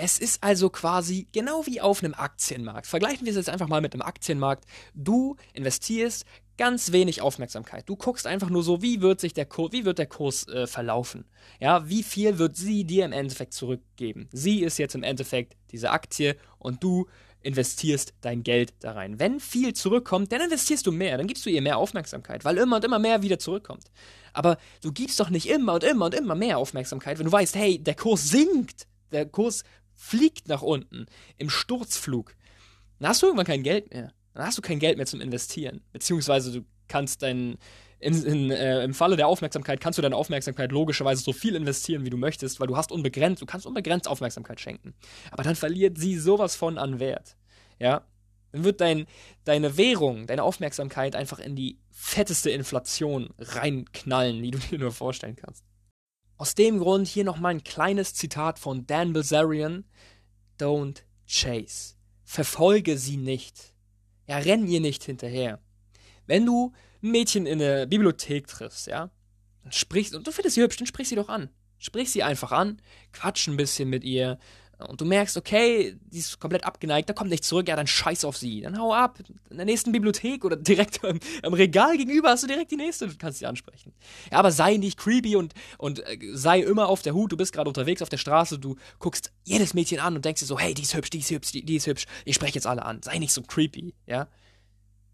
es 0.02 0.18
ist 0.18 0.42
also 0.42 0.70
quasi 0.70 1.26
genau 1.32 1.66
wie 1.66 1.80
auf 1.80 2.02
einem 2.02 2.14
Aktienmarkt. 2.14 2.86
Vergleichen 2.86 3.26
wir 3.26 3.30
es 3.30 3.36
jetzt 3.36 3.50
einfach 3.50 3.68
mal 3.68 3.80
mit 3.80 3.92
einem 3.92 4.02
Aktienmarkt. 4.02 4.64
Du 4.94 5.36
investierst 5.52 6.24
ganz 6.56 6.92
wenig 6.92 7.22
Aufmerksamkeit. 7.22 7.88
Du 7.88 7.96
guckst 7.96 8.26
einfach 8.26 8.50
nur 8.50 8.62
so, 8.62 8.82
wie 8.82 9.00
wird 9.00 9.20
sich 9.20 9.34
der 9.34 9.46
Kurs, 9.46 9.72
wie 9.72 9.84
wird 9.84 9.98
der 9.98 10.06
Kurs 10.06 10.48
äh, 10.48 10.66
verlaufen? 10.66 11.24
Ja, 11.58 11.88
wie 11.88 12.02
viel 12.02 12.38
wird 12.38 12.56
sie 12.56 12.84
dir 12.84 13.04
im 13.04 13.12
Endeffekt 13.12 13.54
zurückgeben? 13.54 14.28
Sie 14.32 14.60
ist 14.60 14.78
jetzt 14.78 14.94
im 14.94 15.02
Endeffekt 15.02 15.56
diese 15.70 15.90
Aktie 15.90 16.36
und 16.58 16.82
du 16.82 17.06
investierst 17.42 18.14
dein 18.20 18.42
Geld 18.42 18.74
da 18.80 18.92
rein. 18.92 19.18
Wenn 19.18 19.40
viel 19.40 19.72
zurückkommt, 19.72 20.32
dann 20.32 20.42
investierst 20.42 20.86
du 20.86 20.92
mehr, 20.92 21.16
dann 21.16 21.26
gibst 21.26 21.46
du 21.46 21.50
ihr 21.50 21.62
mehr 21.62 21.78
Aufmerksamkeit, 21.78 22.44
weil 22.44 22.58
immer 22.58 22.76
und 22.76 22.84
immer 22.84 22.98
mehr 22.98 23.22
wieder 23.22 23.38
zurückkommt. 23.38 23.90
Aber 24.32 24.58
du 24.82 24.92
gibst 24.92 25.18
doch 25.20 25.30
nicht 25.30 25.48
immer 25.48 25.74
und 25.74 25.84
immer 25.84 26.06
und 26.06 26.14
immer 26.14 26.34
mehr 26.34 26.58
Aufmerksamkeit, 26.58 27.18
wenn 27.18 27.26
du 27.26 27.32
weißt, 27.32 27.56
hey, 27.56 27.78
der 27.78 27.94
Kurs 27.94 28.28
sinkt, 28.28 28.86
der 29.12 29.26
Kurs 29.26 29.64
fliegt 30.00 30.48
nach 30.48 30.62
unten 30.62 31.06
im 31.36 31.50
Sturzflug, 31.50 32.34
dann 32.98 33.10
hast 33.10 33.20
du 33.20 33.26
irgendwann 33.26 33.46
kein 33.46 33.62
Geld 33.62 33.92
mehr. 33.92 34.12
Dann 34.32 34.46
hast 34.46 34.56
du 34.56 34.62
kein 34.62 34.78
Geld 34.78 34.96
mehr 34.96 35.06
zum 35.06 35.20
Investieren. 35.20 35.82
Beziehungsweise 35.92 36.52
du 36.52 36.64
kannst 36.88 37.22
deinen, 37.22 37.58
in, 37.98 38.24
in, 38.24 38.50
äh, 38.50 38.82
im 38.82 38.94
Falle 38.94 39.16
der 39.16 39.28
Aufmerksamkeit 39.28 39.78
kannst 39.80 39.98
du 39.98 40.02
deine 40.02 40.16
Aufmerksamkeit 40.16 40.72
logischerweise 40.72 41.22
so 41.22 41.34
viel 41.34 41.54
investieren, 41.54 42.04
wie 42.06 42.10
du 42.10 42.16
möchtest, 42.16 42.60
weil 42.60 42.66
du 42.66 42.78
hast 42.78 42.92
unbegrenzt, 42.92 43.42
du 43.42 43.46
kannst 43.46 43.66
unbegrenzt 43.66 44.08
Aufmerksamkeit 44.08 44.58
schenken. 44.58 44.94
Aber 45.30 45.42
dann 45.42 45.54
verliert 45.54 45.98
sie 45.98 46.16
sowas 46.16 46.56
von 46.56 46.78
an 46.78 46.98
Wert. 46.98 47.36
Ja? 47.78 48.02
Dann 48.52 48.64
wird 48.64 48.80
dein, 48.80 49.06
deine 49.44 49.76
Währung, 49.76 50.26
deine 50.26 50.44
Aufmerksamkeit 50.44 51.14
einfach 51.14 51.38
in 51.38 51.56
die 51.56 51.78
fetteste 51.90 52.50
Inflation 52.50 53.30
reinknallen, 53.38 54.42
die 54.42 54.50
du 54.50 54.58
dir 54.58 54.78
nur 54.78 54.92
vorstellen 54.92 55.36
kannst. 55.36 55.64
Aus 56.40 56.54
dem 56.54 56.78
Grund 56.78 57.06
hier 57.06 57.24
nochmal 57.24 57.50
ein 57.50 57.64
kleines 57.64 58.14
Zitat 58.14 58.58
von 58.58 58.86
Dan 58.86 59.12
Bilzerian. 59.12 59.84
Don't 60.58 61.02
chase. 61.28 61.96
Verfolge 62.24 62.96
sie 62.96 63.18
nicht. 63.18 63.74
Ja, 64.26 64.38
renn 64.38 64.66
ihr 64.66 64.80
nicht 64.80 65.04
hinterher. 65.04 65.60
Wenn 66.24 66.46
du 66.46 66.72
ein 67.02 67.10
Mädchen 67.10 67.44
in 67.44 67.58
der 67.58 67.84
Bibliothek 67.84 68.46
triffst, 68.46 68.86
ja, 68.86 69.10
dann 69.64 69.72
sprichst, 69.72 70.14
und 70.14 70.26
du 70.26 70.32
findest 70.32 70.54
sie 70.54 70.62
hübsch, 70.62 70.78
dann 70.78 70.86
sprich 70.86 71.10
sie 71.10 71.14
doch 71.14 71.28
an. 71.28 71.50
Sprich 71.76 72.10
sie 72.10 72.22
einfach 72.22 72.52
an, 72.52 72.80
quatsch 73.12 73.46
ein 73.46 73.58
bisschen 73.58 73.90
mit 73.90 74.02
ihr, 74.02 74.38
und 74.88 75.00
du 75.00 75.04
merkst, 75.04 75.36
okay, 75.36 75.96
die 76.10 76.18
ist 76.18 76.40
komplett 76.40 76.64
abgeneigt, 76.64 77.08
da 77.08 77.12
kommt 77.12 77.30
nicht 77.30 77.44
zurück, 77.44 77.68
ja, 77.68 77.76
dann 77.76 77.86
scheiß 77.86 78.24
auf 78.24 78.36
sie. 78.36 78.62
Dann 78.62 78.78
hau 78.78 78.94
ab. 78.94 79.18
In 79.50 79.56
der 79.56 79.66
nächsten 79.66 79.92
Bibliothek 79.92 80.44
oder 80.44 80.56
direkt 80.56 81.04
am, 81.04 81.18
am 81.42 81.54
Regal 81.54 81.96
gegenüber 81.96 82.30
hast 82.30 82.42
du 82.42 82.46
direkt 82.46 82.70
die 82.70 82.76
nächste, 82.76 83.08
du 83.08 83.16
kannst 83.16 83.38
sie 83.38 83.46
ansprechen. 83.46 83.92
Ja, 84.30 84.38
aber 84.38 84.52
sei 84.52 84.76
nicht 84.76 84.98
creepy 84.98 85.36
und, 85.36 85.54
und 85.78 86.00
äh, 86.00 86.18
sei 86.32 86.60
immer 86.60 86.88
auf 86.88 87.02
der 87.02 87.14
Hut, 87.14 87.32
du 87.32 87.36
bist 87.36 87.52
gerade 87.52 87.68
unterwegs 87.68 88.02
auf 88.02 88.08
der 88.08 88.18
Straße, 88.18 88.58
du 88.58 88.76
guckst 88.98 89.32
jedes 89.44 89.74
Mädchen 89.74 90.00
an 90.00 90.16
und 90.16 90.24
denkst 90.24 90.40
dir 90.40 90.46
so, 90.46 90.58
hey, 90.58 90.74
die 90.74 90.82
ist 90.82 90.94
hübsch, 90.94 91.10
die 91.10 91.18
ist 91.18 91.30
hübsch, 91.30 91.52
die, 91.52 91.64
die 91.64 91.76
ist 91.76 91.86
hübsch, 91.86 92.06
ich 92.24 92.34
spreche 92.34 92.54
jetzt 92.54 92.66
alle 92.66 92.84
an. 92.84 93.02
Sei 93.02 93.18
nicht 93.18 93.32
so 93.32 93.42
creepy, 93.42 93.94
ja. 94.06 94.28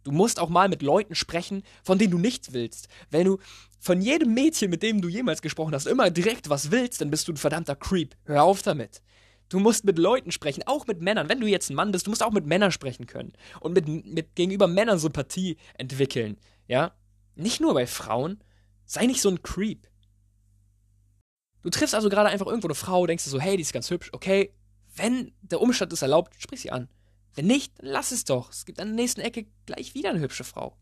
Du 0.07 0.13
musst 0.13 0.39
auch 0.39 0.49
mal 0.49 0.69
mit 0.69 0.83
Leuten 0.83 1.17
sprechen, 1.17 1.65
von 1.83 1.99
denen 1.99 2.13
du 2.13 2.19
nichts 2.19 2.53
willst. 2.53 2.87
Wenn 3.11 3.25
du 3.25 3.39
von 3.81 4.01
jedem 4.01 4.35
Mädchen, 4.35 4.71
mit 4.71 4.85
dem 4.85 5.01
du 5.01 5.09
jemals 5.09 5.43
gesprochen 5.43 5.75
hast, 5.75 5.87
immer 5.87 6.11
direkt 6.11 6.49
was 6.49 6.71
willst, 6.71 7.01
dann 7.01 7.11
bist 7.11 7.27
du 7.27 7.33
ein 7.33 7.37
verdammter 7.37 7.75
Creep. 7.75 8.15
Hör 8.25 8.45
auf 8.45 8.63
damit. 8.63 9.03
Du 9.49 9.61
musst 9.61 9.85
mit 9.85 9.99
Leuten 9.99 10.33
sprechen, 10.33 10.65
auch 10.67 10.87
mit 10.87 11.01
Männern. 11.01 11.29
Wenn 11.29 11.41
du 11.41 11.47
jetzt 11.47 11.71
ein 11.71 11.77
Mann 11.77 11.93
bist, 11.93 12.07
du 12.07 12.11
musst 12.11 12.23
auch 12.23 12.33
mit 12.33 12.47
Männern 12.47 12.73
sprechen 12.73 13.07
können. 13.07 13.33
Und 13.61 13.75
mit, 13.75 13.87
mit 13.87 14.35
gegenüber 14.35 14.67
Männern 14.67 14.99
Sympathie 14.99 15.57
entwickeln. 15.75 16.37
Ja? 16.67 16.93
Nicht 17.37 17.61
nur 17.61 17.75
bei 17.75 17.87
Frauen. 17.87 18.43
Sei 18.85 19.07
nicht 19.07 19.21
so 19.21 19.29
ein 19.29 19.43
Creep. 19.43 19.89
Du 21.63 21.71
triffst 21.71 21.95
also 21.95 22.09
gerade 22.09 22.29
einfach 22.29 22.47
irgendwo 22.47 22.69
eine 22.69 22.77
Frau, 22.77 23.07
denkst 23.07 23.25
du 23.25 23.31
so, 23.31 23.41
hey, 23.41 23.57
die 23.57 23.63
ist 23.63 23.73
ganz 23.73 23.91
hübsch, 23.91 24.11
okay. 24.13 24.53
Wenn 24.95 25.33
der 25.43 25.61
Umstand 25.61 25.93
es 25.93 26.03
erlaubt, 26.03 26.35
sprich 26.39 26.61
sie 26.61 26.71
an. 26.71 26.89
Wenn 27.35 27.47
nicht, 27.47 27.79
dann 27.79 27.89
lass 27.89 28.13
es 28.13 28.25
doch. 28.25 28.51
Es 28.51 28.65
gibt 28.65 28.81
an 28.81 28.89
der 28.89 28.95
nächsten 28.95 29.21
Ecke 29.21 29.47
gleich 29.67 29.95
wieder 29.95 30.11
eine 30.11 30.21
hübsche 30.21 30.45
Frau. 30.45 30.77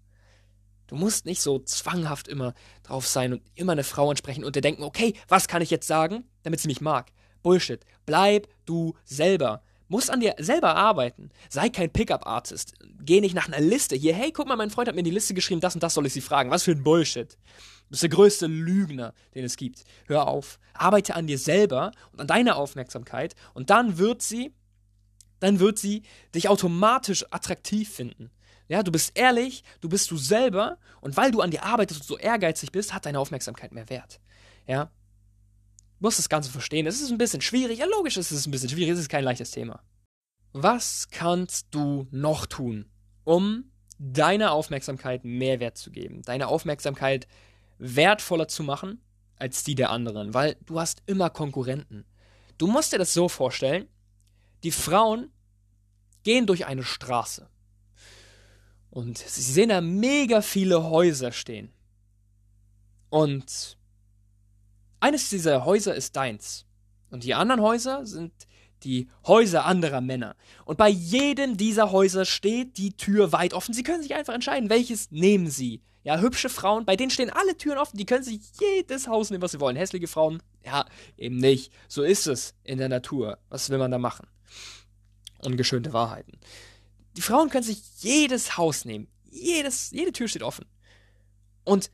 Du 0.86 0.96
musst 0.96 1.24
nicht 1.24 1.40
so 1.40 1.58
zwanghaft 1.58 2.28
immer 2.28 2.54
drauf 2.82 3.06
sein 3.06 3.32
und 3.32 3.42
immer 3.54 3.72
eine 3.72 3.84
Frau 3.84 4.10
ansprechen 4.10 4.44
und 4.44 4.56
dir 4.56 4.60
denken, 4.60 4.82
okay, 4.82 5.14
was 5.26 5.48
kann 5.48 5.62
ich 5.62 5.70
jetzt 5.70 5.86
sagen, 5.86 6.24
damit 6.42 6.60
sie 6.60 6.68
mich 6.68 6.80
mag? 6.80 7.10
Bullshit. 7.44 7.84
Bleib 8.06 8.48
du 8.64 8.94
selber. 9.04 9.62
Musst 9.86 10.10
an 10.10 10.20
dir 10.20 10.34
selber 10.38 10.74
arbeiten. 10.74 11.30
Sei 11.50 11.68
kein 11.68 11.92
Pickup-Artist. 11.92 12.74
Geh 13.00 13.20
nicht 13.20 13.34
nach 13.34 13.46
einer 13.46 13.60
Liste. 13.60 13.94
Hier, 13.94 14.14
hey, 14.14 14.32
guck 14.32 14.48
mal, 14.48 14.56
mein 14.56 14.70
Freund 14.70 14.88
hat 14.88 14.96
mir 14.96 15.02
die 15.02 15.10
Liste 15.10 15.34
geschrieben, 15.34 15.60
das 15.60 15.74
und 15.74 15.82
das 15.82 15.94
soll 15.94 16.06
ich 16.06 16.12
sie 16.12 16.22
fragen. 16.22 16.50
Was 16.50 16.64
für 16.64 16.72
ein 16.72 16.82
Bullshit. 16.82 17.34
Du 17.34 17.90
bist 17.90 18.02
der 18.02 18.10
größte 18.10 18.46
Lügner, 18.46 19.12
den 19.34 19.44
es 19.44 19.56
gibt. 19.56 19.84
Hör 20.06 20.26
auf. 20.26 20.58
Arbeite 20.72 21.14
an 21.14 21.26
dir 21.26 21.38
selber 21.38 21.92
und 22.12 22.20
an 22.20 22.26
deiner 22.26 22.56
Aufmerksamkeit 22.56 23.34
und 23.52 23.70
dann 23.70 23.98
wird 23.98 24.22
sie, 24.22 24.52
dann 25.38 25.60
wird 25.60 25.78
sie 25.78 26.02
dich 26.34 26.48
automatisch 26.48 27.24
attraktiv 27.30 27.92
finden. 27.92 28.30
Ja, 28.68 28.82
du 28.82 28.90
bist 28.90 29.12
ehrlich, 29.14 29.62
du 29.82 29.90
bist 29.90 30.10
du 30.10 30.16
selber 30.16 30.78
und 31.02 31.18
weil 31.18 31.30
du 31.30 31.42
an 31.42 31.50
dir 31.50 31.62
arbeitest 31.62 32.00
und 32.00 32.06
so 32.06 32.16
ehrgeizig 32.16 32.72
bist, 32.72 32.94
hat 32.94 33.04
deine 33.04 33.18
Aufmerksamkeit 33.18 33.72
mehr 33.72 33.90
Wert. 33.90 34.18
Ja, 34.66 34.90
muss 35.98 36.16
das 36.16 36.28
Ganze 36.28 36.50
verstehen. 36.50 36.86
Es 36.86 37.00
ist 37.00 37.10
ein 37.10 37.18
bisschen 37.18 37.40
schwierig. 37.40 37.78
Ja, 37.78 37.86
logisch 37.86 38.16
ist 38.16 38.30
es 38.30 38.46
ein 38.46 38.50
bisschen 38.50 38.68
schwierig. 38.68 38.92
Es 38.92 38.98
ist 38.98 39.08
kein 39.08 39.24
leichtes 39.24 39.50
Thema. 39.50 39.82
Was 40.52 41.08
kannst 41.10 41.68
du 41.70 42.06
noch 42.10 42.46
tun, 42.46 42.86
um 43.24 43.72
deiner 43.98 44.52
Aufmerksamkeit 44.52 45.24
mehr 45.24 45.60
Wert 45.60 45.78
zu 45.78 45.90
geben? 45.90 46.22
Deine 46.22 46.48
Aufmerksamkeit 46.48 47.26
wertvoller 47.78 48.48
zu 48.48 48.62
machen 48.62 49.00
als 49.36 49.64
die 49.64 49.74
der 49.74 49.90
anderen, 49.90 50.32
weil 50.32 50.56
du 50.64 50.78
hast 50.78 51.02
immer 51.06 51.30
Konkurrenten. 51.30 52.04
Du 52.56 52.66
musst 52.68 52.92
dir 52.92 52.98
das 52.98 53.12
so 53.12 53.28
vorstellen, 53.28 53.88
die 54.62 54.70
Frauen 54.70 55.32
gehen 56.22 56.46
durch 56.46 56.66
eine 56.66 56.84
Straße 56.84 57.48
und 58.90 59.18
sie 59.18 59.42
sehen 59.42 59.70
da 59.70 59.80
mega 59.80 60.40
viele 60.40 60.84
Häuser 60.84 61.32
stehen. 61.32 61.72
Und 63.10 63.76
eines 65.04 65.28
dieser 65.28 65.66
Häuser 65.66 65.94
ist 65.94 66.16
deins. 66.16 66.64
Und 67.10 67.24
die 67.24 67.34
anderen 67.34 67.60
Häuser 67.60 68.06
sind 68.06 68.32
die 68.84 69.08
Häuser 69.26 69.66
anderer 69.66 70.00
Männer. 70.00 70.34
Und 70.64 70.78
bei 70.78 70.88
jedem 70.88 71.58
dieser 71.58 71.92
Häuser 71.92 72.24
steht 72.24 72.78
die 72.78 72.96
Tür 72.96 73.30
weit 73.32 73.52
offen. 73.52 73.74
Sie 73.74 73.82
können 73.82 74.02
sich 74.02 74.14
einfach 74.14 74.32
entscheiden, 74.32 74.70
welches 74.70 75.10
nehmen 75.10 75.50
sie. 75.50 75.82
Ja, 76.04 76.20
hübsche 76.20 76.48
Frauen, 76.48 76.86
bei 76.86 76.96
denen 76.96 77.10
stehen 77.10 77.30
alle 77.30 77.56
Türen 77.56 77.78
offen, 77.78 77.96
die 77.96 78.06
können 78.06 78.24
sich 78.24 78.40
jedes 78.60 79.06
Haus 79.06 79.30
nehmen, 79.30 79.42
was 79.42 79.52
sie 79.52 79.60
wollen. 79.60 79.76
Hässliche 79.76 80.06
Frauen, 80.06 80.42
ja, 80.64 80.86
eben 81.18 81.36
nicht. 81.36 81.72
So 81.88 82.02
ist 82.02 82.26
es 82.26 82.54
in 82.62 82.78
der 82.78 82.88
Natur. 82.88 83.38
Was 83.50 83.68
will 83.68 83.78
man 83.78 83.90
da 83.90 83.98
machen? 83.98 84.26
Ungeschönte 85.42 85.92
Wahrheiten. 85.92 86.38
Die 87.16 87.22
Frauen 87.22 87.50
können 87.50 87.64
sich 87.64 87.82
jedes 87.98 88.56
Haus 88.56 88.86
nehmen. 88.86 89.08
Jedes, 89.30 89.90
jede 89.90 90.12
Tür 90.12 90.28
steht 90.28 90.42
offen. 90.42 90.64
Und 91.64 91.90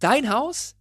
dein 0.00 0.32
Haus 0.32 0.76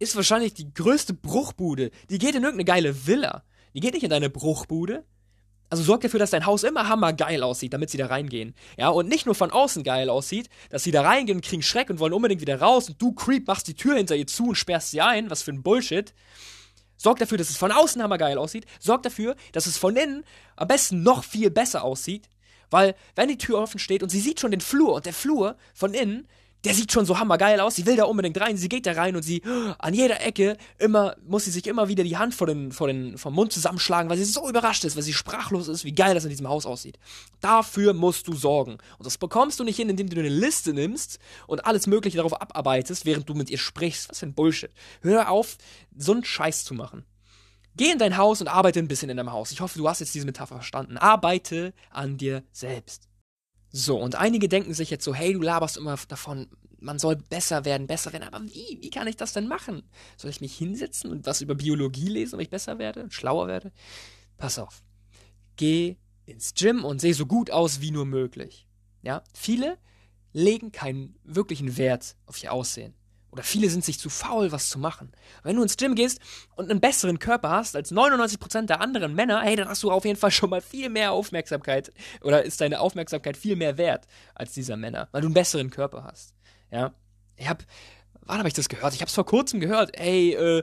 ist 0.00 0.16
wahrscheinlich 0.16 0.54
die 0.54 0.72
größte 0.72 1.14
Bruchbude. 1.14 1.90
Die 2.08 2.18
geht 2.18 2.34
in 2.34 2.42
irgendeine 2.42 2.64
geile 2.64 3.06
Villa. 3.06 3.44
Die 3.74 3.80
geht 3.80 3.94
nicht 3.94 4.02
in 4.02 4.10
deine 4.10 4.30
Bruchbude. 4.30 5.04
Also 5.68 5.84
sorg 5.84 6.00
dafür, 6.00 6.18
dass 6.18 6.30
dein 6.30 6.46
Haus 6.46 6.64
immer 6.64 6.88
hammergeil 6.88 7.44
aussieht, 7.44 7.72
damit 7.72 7.90
sie 7.90 7.98
da 7.98 8.06
reingehen. 8.06 8.54
Ja, 8.76 8.88
und 8.88 9.08
nicht 9.08 9.26
nur 9.26 9.36
von 9.36 9.52
außen 9.52 9.84
geil 9.84 10.10
aussieht, 10.10 10.48
dass 10.70 10.82
sie 10.82 10.90
da 10.90 11.02
reingehen 11.02 11.38
und 11.38 11.44
kriegen 11.44 11.62
Schreck 11.62 11.90
und 11.90 12.00
wollen 12.00 12.14
unbedingt 12.14 12.40
wieder 12.40 12.60
raus 12.60 12.88
und 12.88 13.00
du 13.00 13.12
Creep 13.12 13.46
machst 13.46 13.68
die 13.68 13.74
Tür 13.74 13.94
hinter 13.96 14.16
ihr 14.16 14.26
zu 14.26 14.48
und 14.48 14.56
sperrst 14.56 14.90
sie 14.90 15.00
ein. 15.00 15.30
Was 15.30 15.42
für 15.42 15.52
ein 15.52 15.62
Bullshit. 15.62 16.12
Sorg 16.96 17.18
dafür, 17.18 17.38
dass 17.38 17.50
es 17.50 17.56
von 17.56 17.70
außen 17.70 18.02
hammergeil 18.02 18.36
aussieht. 18.36 18.66
Sorg 18.80 19.04
dafür, 19.04 19.36
dass 19.52 19.66
es 19.66 19.78
von 19.78 19.94
innen 19.94 20.24
am 20.56 20.66
besten 20.66 21.02
noch 21.02 21.22
viel 21.22 21.50
besser 21.50 21.84
aussieht. 21.84 22.28
Weil, 22.70 22.94
wenn 23.14 23.28
die 23.28 23.38
Tür 23.38 23.58
offen 23.58 23.78
steht 23.78 24.02
und 24.02 24.08
sie 24.08 24.20
sieht 24.20 24.40
schon 24.40 24.52
den 24.52 24.60
Flur 24.60 24.94
und 24.94 25.06
der 25.06 25.12
Flur 25.12 25.56
von 25.74 25.92
innen 25.92 26.26
der 26.64 26.74
sieht 26.74 26.92
schon 26.92 27.06
so 27.06 27.18
hammergeil 27.18 27.60
aus, 27.60 27.76
sie 27.76 27.86
will 27.86 27.96
da 27.96 28.04
unbedingt 28.04 28.38
rein, 28.40 28.56
sie 28.56 28.68
geht 28.68 28.86
da 28.86 28.92
rein 28.92 29.16
und 29.16 29.22
sie 29.22 29.42
an 29.78 29.94
jeder 29.94 30.20
Ecke 30.20 30.56
immer 30.78 31.16
muss 31.26 31.44
sie 31.44 31.50
sich 31.50 31.66
immer 31.66 31.88
wieder 31.88 32.04
die 32.04 32.16
Hand 32.16 32.34
vor 32.34 32.46
den, 32.46 32.72
vor 32.72 32.86
den 32.86 33.16
vom 33.18 33.34
Mund 33.34 33.52
zusammenschlagen, 33.52 34.10
weil 34.10 34.18
sie 34.18 34.24
so 34.24 34.48
überrascht 34.48 34.84
ist, 34.84 34.96
weil 34.96 35.02
sie 35.02 35.12
sprachlos 35.12 35.68
ist, 35.68 35.84
wie 35.84 35.92
geil 35.92 36.14
das 36.14 36.24
in 36.24 36.30
diesem 36.30 36.48
Haus 36.48 36.66
aussieht. 36.66 36.98
Dafür 37.40 37.94
musst 37.94 38.28
du 38.28 38.34
sorgen 38.34 38.78
und 38.98 39.06
das 39.06 39.18
bekommst 39.18 39.58
du 39.60 39.64
nicht 39.64 39.76
hin, 39.76 39.88
indem 39.88 40.08
du 40.08 40.18
eine 40.18 40.28
Liste 40.28 40.72
nimmst 40.72 41.18
und 41.46 41.64
alles 41.64 41.86
mögliche 41.86 42.16
darauf 42.16 42.40
abarbeitest, 42.40 43.06
während 43.06 43.28
du 43.28 43.34
mit 43.34 43.50
ihr 43.50 43.58
sprichst. 43.58 44.10
Was 44.10 44.18
für 44.18 44.26
ein 44.26 44.34
Bullshit. 44.34 44.70
Hör 45.02 45.30
auf, 45.30 45.56
so 45.96 46.12
einen 46.12 46.24
Scheiß 46.24 46.64
zu 46.64 46.74
machen. 46.74 47.04
Geh 47.76 47.90
in 47.90 47.98
dein 47.98 48.16
Haus 48.16 48.40
und 48.40 48.48
arbeite 48.48 48.78
ein 48.78 48.88
bisschen 48.88 49.10
in 49.10 49.16
deinem 49.16 49.32
Haus. 49.32 49.52
Ich 49.52 49.60
hoffe, 49.60 49.78
du 49.78 49.88
hast 49.88 50.00
jetzt 50.00 50.14
diese 50.14 50.26
Metapher 50.26 50.56
verstanden. 50.56 50.98
Arbeite 50.98 51.72
an 51.90 52.16
dir 52.18 52.42
selbst. 52.52 53.09
So, 53.72 53.98
und 53.98 54.16
einige 54.16 54.48
denken 54.48 54.74
sich 54.74 54.90
jetzt 54.90 55.04
so, 55.04 55.14
hey, 55.14 55.32
du 55.32 55.40
laberst 55.40 55.76
immer 55.76 55.96
davon, 56.08 56.48
man 56.80 56.98
soll 56.98 57.16
besser 57.16 57.64
werden, 57.64 57.86
besser 57.86 58.12
werden, 58.12 58.24
aber 58.24 58.42
wie, 58.46 58.78
wie 58.80 58.90
kann 58.90 59.06
ich 59.06 59.16
das 59.16 59.32
denn 59.32 59.46
machen? 59.46 59.82
Soll 60.16 60.30
ich 60.30 60.40
mich 60.40 60.56
hinsetzen 60.56 61.10
und 61.10 61.26
was 61.26 61.40
über 61.40 61.54
Biologie 61.54 62.08
lesen, 62.08 62.34
ob 62.34 62.40
ich 62.40 62.50
besser 62.50 62.78
werde, 62.78 63.06
schlauer 63.10 63.46
werde? 63.46 63.72
Pass 64.38 64.58
auf. 64.58 64.82
Geh 65.56 65.96
ins 66.26 66.54
Gym 66.54 66.84
und 66.84 67.00
seh 67.00 67.12
so 67.12 67.26
gut 67.26 67.50
aus 67.50 67.80
wie 67.80 67.90
nur 67.90 68.06
möglich. 68.06 68.66
Ja, 69.02 69.22
viele 69.34 69.78
legen 70.32 70.72
keinen 70.72 71.16
wirklichen 71.24 71.76
Wert 71.76 72.16
auf 72.26 72.42
ihr 72.42 72.52
Aussehen. 72.52 72.94
Oder 73.30 73.42
viele 73.44 73.70
sind 73.70 73.84
sich 73.84 73.98
zu 73.98 74.10
faul, 74.10 74.50
was 74.50 74.68
zu 74.68 74.78
machen. 74.78 75.12
Wenn 75.44 75.56
du 75.56 75.62
ins 75.62 75.76
Gym 75.76 75.94
gehst 75.94 76.20
und 76.56 76.70
einen 76.70 76.80
besseren 76.80 77.18
Körper 77.18 77.50
hast 77.50 77.76
als 77.76 77.92
99% 77.92 78.66
der 78.66 78.80
anderen 78.80 79.14
Männer, 79.14 79.40
hey, 79.42 79.54
dann 79.54 79.68
hast 79.68 79.82
du 79.82 79.90
auf 79.90 80.04
jeden 80.04 80.18
Fall 80.18 80.32
schon 80.32 80.50
mal 80.50 80.60
viel 80.60 80.88
mehr 80.88 81.12
Aufmerksamkeit 81.12 81.92
oder 82.22 82.44
ist 82.44 82.60
deine 82.60 82.80
Aufmerksamkeit 82.80 83.36
viel 83.36 83.56
mehr 83.56 83.78
wert 83.78 84.06
als 84.34 84.52
dieser 84.52 84.76
Männer, 84.76 85.08
weil 85.12 85.20
du 85.20 85.28
einen 85.28 85.34
besseren 85.34 85.70
Körper 85.70 86.04
hast. 86.04 86.34
Ja, 86.72 86.92
ich 87.36 87.48
hab, 87.48 87.64
wann 88.22 88.38
habe 88.38 88.48
ich 88.48 88.54
das 88.54 88.68
gehört? 88.68 88.94
Ich 88.94 89.00
habe 89.00 89.08
es 89.08 89.14
vor 89.14 89.26
kurzem 89.26 89.60
gehört. 89.60 89.96
Ey, 89.96 90.34
äh, 90.34 90.62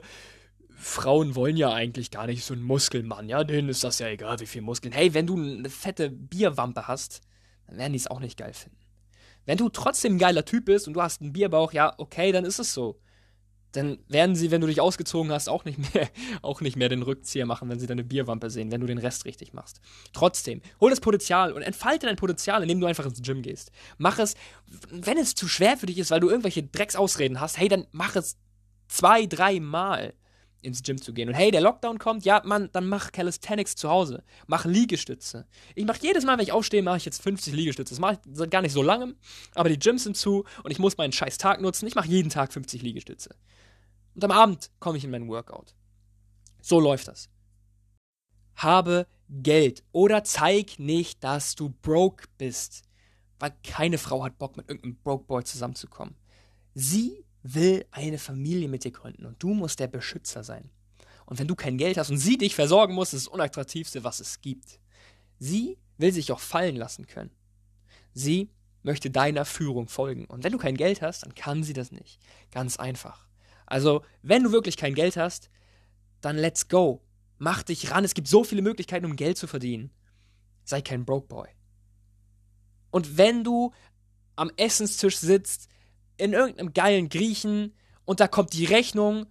Frauen 0.78 1.34
wollen 1.34 1.56
ja 1.56 1.72
eigentlich 1.72 2.10
gar 2.10 2.26
nicht 2.26 2.44
so 2.44 2.54
einen 2.54 2.62
Muskelmann, 2.62 3.28
ja, 3.28 3.42
denen 3.44 3.68
ist 3.68 3.82
das 3.82 3.98
ja 3.98 4.06
egal, 4.08 4.38
wie 4.40 4.46
viel 4.46 4.62
Muskeln. 4.62 4.92
Hey, 4.92 5.12
wenn 5.12 5.26
du 5.26 5.36
eine 5.36 5.70
fette 5.70 6.08
Bierwampe 6.08 6.86
hast, 6.86 7.22
dann 7.66 7.78
werden 7.78 7.92
die 7.94 7.98
es 7.98 8.06
auch 8.06 8.20
nicht 8.20 8.38
geil 8.38 8.52
finden. 8.52 8.78
Wenn 9.48 9.56
du 9.56 9.70
trotzdem 9.70 10.16
ein 10.16 10.18
geiler 10.18 10.44
Typ 10.44 10.66
bist 10.66 10.86
und 10.88 10.92
du 10.92 11.00
hast 11.00 11.22
einen 11.22 11.32
Bierbauch, 11.32 11.72
ja, 11.72 11.94
okay, 11.96 12.32
dann 12.32 12.44
ist 12.44 12.58
es 12.58 12.74
so. 12.74 13.00
Dann 13.72 13.98
werden 14.06 14.36
sie, 14.36 14.50
wenn 14.50 14.60
du 14.60 14.66
dich 14.66 14.82
ausgezogen 14.82 15.32
hast, 15.32 15.48
auch 15.48 15.64
nicht 15.64 15.78
mehr, 15.94 16.10
auch 16.42 16.60
nicht 16.60 16.76
mehr 16.76 16.90
den 16.90 17.00
Rückzieher 17.00 17.46
machen, 17.46 17.70
wenn 17.70 17.80
sie 17.80 17.86
deine 17.86 18.04
Bierwampe 18.04 18.50
sehen, 18.50 18.70
wenn 18.70 18.82
du 18.82 18.86
den 18.86 18.98
Rest 18.98 19.24
richtig 19.24 19.54
machst. 19.54 19.80
Trotzdem, 20.12 20.60
hol 20.82 20.90
das 20.90 21.00
Potenzial 21.00 21.54
und 21.54 21.62
entfalte 21.62 22.04
dein 22.04 22.16
Potenzial, 22.16 22.60
indem 22.60 22.78
du 22.78 22.86
einfach 22.86 23.06
ins 23.06 23.22
Gym 23.22 23.40
gehst. 23.40 23.72
Mach 23.96 24.18
es, 24.18 24.34
wenn 24.90 25.16
es 25.16 25.34
zu 25.34 25.48
schwer 25.48 25.78
für 25.78 25.86
dich 25.86 25.96
ist, 25.96 26.10
weil 26.10 26.20
du 26.20 26.28
irgendwelche 26.28 26.64
Drecksausreden 26.64 27.40
hast, 27.40 27.56
hey, 27.56 27.68
dann 27.68 27.86
mach 27.90 28.16
es 28.16 28.36
zwei, 28.86 29.24
drei 29.24 29.60
Mal 29.60 30.12
ins 30.60 30.82
Gym 30.82 31.00
zu 31.00 31.12
gehen. 31.12 31.28
Und 31.28 31.34
hey, 31.34 31.50
der 31.50 31.60
Lockdown 31.60 31.98
kommt, 31.98 32.24
ja, 32.24 32.42
Mann, 32.44 32.68
dann 32.72 32.88
mach 32.88 33.12
Calisthenics 33.12 33.76
zu 33.76 33.88
Hause. 33.88 34.24
Mach 34.46 34.64
Liegestütze. 34.64 35.46
Ich 35.74 35.84
mache 35.84 36.00
jedes 36.02 36.24
Mal, 36.24 36.36
wenn 36.36 36.44
ich 36.44 36.52
aufstehe, 36.52 36.82
mache 36.82 36.96
ich 36.96 37.04
jetzt 37.04 37.22
50 37.22 37.54
Liegestütze. 37.54 37.94
Das 37.94 38.00
mache 38.00 38.14
ich 38.14 38.36
seit 38.36 38.50
gar 38.50 38.62
nicht 38.62 38.72
so 38.72 38.82
lange, 38.82 39.14
aber 39.54 39.68
die 39.68 39.78
Gyms 39.78 40.04
sind 40.04 40.16
zu 40.16 40.44
und 40.62 40.70
ich 40.70 40.78
muss 40.78 40.96
meinen 40.96 41.12
scheiß 41.12 41.38
Tag 41.38 41.60
nutzen. 41.60 41.86
Ich 41.86 41.94
mache 41.94 42.08
jeden 42.08 42.30
Tag 42.30 42.52
50 42.52 42.82
Liegestütze. 42.82 43.34
Und 44.14 44.24
am 44.24 44.30
Abend 44.32 44.70
komme 44.80 44.98
ich 44.98 45.04
in 45.04 45.10
meinen 45.10 45.28
Workout. 45.28 45.74
So 46.60 46.80
läuft 46.80 47.08
das. 47.08 47.28
Habe 48.56 49.06
Geld 49.28 49.84
oder 49.92 50.24
zeig 50.24 50.78
nicht, 50.78 51.22
dass 51.22 51.54
du 51.54 51.70
broke 51.82 52.26
bist. 52.36 52.82
Weil 53.38 53.52
keine 53.62 53.98
Frau 53.98 54.24
hat 54.24 54.38
Bock, 54.38 54.56
mit 54.56 54.68
irgendeinem 54.68 54.96
Broke 54.96 55.24
Boy 55.24 55.44
zusammenzukommen. 55.44 56.16
Sie 56.74 57.24
will 57.42 57.84
eine 57.90 58.18
Familie 58.18 58.68
mit 58.68 58.84
dir 58.84 58.90
gründen 58.90 59.26
und 59.26 59.42
du 59.42 59.54
musst 59.54 59.80
der 59.80 59.88
Beschützer 59.88 60.42
sein. 60.44 60.70
Und 61.26 61.38
wenn 61.38 61.48
du 61.48 61.54
kein 61.54 61.78
Geld 61.78 61.98
hast 61.98 62.10
und 62.10 62.18
sie 62.18 62.38
dich 62.38 62.54
versorgen 62.54 62.94
muss, 62.94 63.12
ist 63.12 63.26
das 63.26 63.32
Unattraktivste, 63.32 64.02
was 64.02 64.20
es 64.20 64.40
gibt. 64.40 64.80
Sie 65.38 65.78
will 65.98 66.12
sich 66.12 66.32
auch 66.32 66.40
fallen 66.40 66.76
lassen 66.76 67.06
können. 67.06 67.30
Sie 68.14 68.50
möchte 68.82 69.10
deiner 69.10 69.44
Führung 69.44 69.88
folgen. 69.88 70.24
Und 70.24 70.44
wenn 70.44 70.52
du 70.52 70.58
kein 70.58 70.76
Geld 70.76 71.02
hast, 71.02 71.24
dann 71.24 71.34
kann 71.34 71.62
sie 71.62 71.74
das 71.74 71.92
nicht. 71.92 72.18
Ganz 72.50 72.78
einfach. 72.78 73.28
Also, 73.66 74.02
wenn 74.22 74.42
du 74.42 74.52
wirklich 74.52 74.76
kein 74.76 74.94
Geld 74.94 75.16
hast, 75.16 75.50
dann 76.20 76.36
let's 76.38 76.68
go. 76.68 77.02
Mach 77.36 77.62
dich 77.62 77.90
ran. 77.90 78.04
Es 78.04 78.14
gibt 78.14 78.28
so 78.28 78.42
viele 78.44 78.62
Möglichkeiten, 78.62 79.04
um 79.04 79.14
Geld 79.14 79.36
zu 79.36 79.46
verdienen. 79.46 79.90
Sei 80.64 80.80
kein 80.80 81.04
Broke 81.04 81.28
Boy. 81.28 81.48
Und 82.90 83.18
wenn 83.18 83.44
du 83.44 83.72
am 84.36 84.50
Essenstisch 84.56 85.18
sitzt, 85.18 85.68
in 86.18 86.32
irgendeinem 86.32 86.74
geilen 86.74 87.08
Griechen 87.08 87.74
und 88.04 88.20
da 88.20 88.28
kommt 88.28 88.52
die 88.52 88.66
Rechnung. 88.66 89.26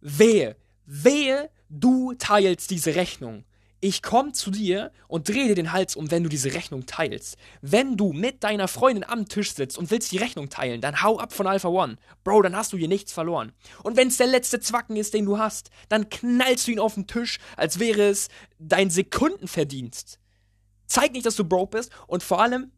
Wehe, 0.00 0.56
wehe, 0.84 1.50
du 1.70 2.12
teilst 2.14 2.70
diese 2.70 2.94
Rechnung. 2.94 3.44
Ich 3.80 4.00
komme 4.00 4.32
zu 4.32 4.50
dir 4.50 4.92
und 5.08 5.28
drehe 5.28 5.48
dir 5.48 5.54
den 5.54 5.72
Hals 5.72 5.94
um, 5.94 6.10
wenn 6.10 6.22
du 6.22 6.30
diese 6.30 6.54
Rechnung 6.54 6.86
teilst. 6.86 7.36
Wenn 7.60 7.98
du 7.98 8.14
mit 8.14 8.42
deiner 8.42 8.66
Freundin 8.66 9.04
am 9.04 9.28
Tisch 9.28 9.52
sitzt 9.52 9.76
und 9.76 9.90
willst 9.90 10.10
die 10.10 10.16
Rechnung 10.16 10.48
teilen, 10.48 10.80
dann 10.80 11.02
hau 11.02 11.18
ab 11.18 11.34
von 11.34 11.46
Alpha 11.46 11.68
One. 11.68 11.96
Bro, 12.24 12.42
dann 12.42 12.56
hast 12.56 12.72
du 12.72 12.78
hier 12.78 12.88
nichts 12.88 13.12
verloren. 13.12 13.52
Und 13.82 13.98
wenn 13.98 14.08
es 14.08 14.16
der 14.16 14.26
letzte 14.26 14.58
Zwacken 14.58 14.96
ist, 14.96 15.12
den 15.12 15.26
du 15.26 15.36
hast, 15.36 15.68
dann 15.90 16.08
knallst 16.08 16.66
du 16.66 16.72
ihn 16.72 16.78
auf 16.78 16.94
den 16.94 17.06
Tisch, 17.06 17.38
als 17.58 17.78
wäre 17.78 18.08
es 18.08 18.30
dein 18.58 18.88
Sekundenverdienst. 18.88 20.18
Zeig 20.86 21.12
nicht, 21.12 21.26
dass 21.26 21.36
du 21.36 21.44
broke 21.44 21.76
bist 21.76 21.92
und 22.06 22.22
vor 22.22 22.40
allem 22.40 22.72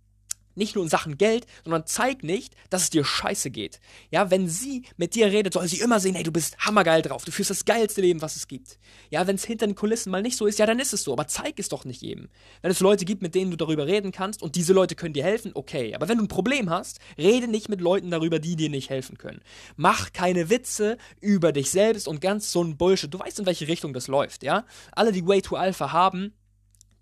nicht 0.57 0.75
nur 0.75 0.85
in 0.85 0.91
Sachen 0.91 1.19
Geld, 1.19 1.47
sondern 1.65 1.87
zeig 1.87 2.23
nicht, 2.23 2.55
dass 2.71 2.83
es 2.83 2.91
dir 2.91 3.05
scheiße 3.05 3.51
geht. 3.51 3.81
Ja, 4.11 4.31
wenn 4.31 4.49
sie 4.49 4.83
mit 4.97 5.15
dir 5.15 5.27
redet, 5.27 5.53
soll 5.53 5.69
sie 5.69 5.81
immer 5.81 6.01
sehen, 6.01 6.15
hey, 6.15 6.25
du 6.25 6.33
bist 6.33 6.57
hammergeil 6.59 7.03
drauf, 7.03 7.25
du 7.25 7.33
führst 7.33 7.51
das 7.51 7.65
geilste 7.65 8.01
Leben, 8.01 8.23
was 8.23 8.37
es 8.37 8.49
gibt. 8.49 8.79
Ja, 9.11 9.27
wenn 9.27 9.37
es 9.37 9.45
hinter 9.45 9.67
den 9.67 9.75
Kulissen 9.75 10.11
mal 10.11 10.23
nicht 10.23 10.37
so 10.37 10.47
ist, 10.47 10.59
ja, 10.59 10.67
dann 10.67 10.81
ist 10.81 10.93
es 10.93 11.03
so, 11.03 11.13
aber 11.13 11.27
zeig 11.27 11.59
es 11.59 11.69
doch 11.69 11.85
nicht 11.85 12.03
jedem. 12.03 12.29
Wenn 12.63 12.71
es 12.71 12.81
Leute 12.81 13.05
gibt, 13.05 13.23
mit 13.23 13.35
denen 13.35 13.51
du 13.51 13.57
darüber 13.57 13.87
reden 13.87 14.13
kannst 14.13 14.43
und 14.43 14.57
diese 14.57 14.73
Leute 14.73 14.95
können 14.95 15.15
dir 15.15 15.25
helfen, 15.25 15.53
okay. 15.55 15.95
Aber 15.95 16.09
wenn 16.09 16.19
du 16.19 16.25
ein 16.25 16.29
Problem 16.29 16.71
hast, 16.71 16.99
rede 17.19 17.49
nicht 17.49 17.69
mit 17.69 17.81
Leuten 17.81 18.11
darüber, 18.11 18.39
die 18.39 18.57
dir 18.57 18.71
nicht 18.71 18.91
helfen 18.91 19.19
können. 19.19 19.41
Mach 19.77 20.13
keine 20.13 20.51
Witze 20.51 20.99
über 21.21 21.53
dich 21.53 21.71
selbst 21.71 22.09
und 22.09 22.21
ganz 22.21 22.51
so 22.53 22.63
ein 22.63 22.77
Bullshit. 22.77 23.13
Du 23.13 23.19
weißt, 23.19 23.41
in 23.41 23.47
welche 23.47 23.69
Richtung 23.69 23.93
das 23.93 24.09
läuft, 24.09 24.43
ja? 24.43 24.65
Alle, 24.93 25.13
die 25.13 25.27
Way 25.27 25.43
to 25.43 25.57
Alpha 25.57 25.93
haben, 25.93 26.33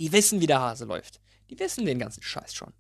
die 0.01 0.13
wissen, 0.13 0.41
wie 0.41 0.47
der 0.47 0.61
Hase 0.61 0.85
läuft. 0.85 1.21
Die 1.51 1.59
wissen 1.59 1.87
den 1.87 1.99
ganzen 1.99 2.23
Scheiß 2.23 2.55
schon. 2.55 2.73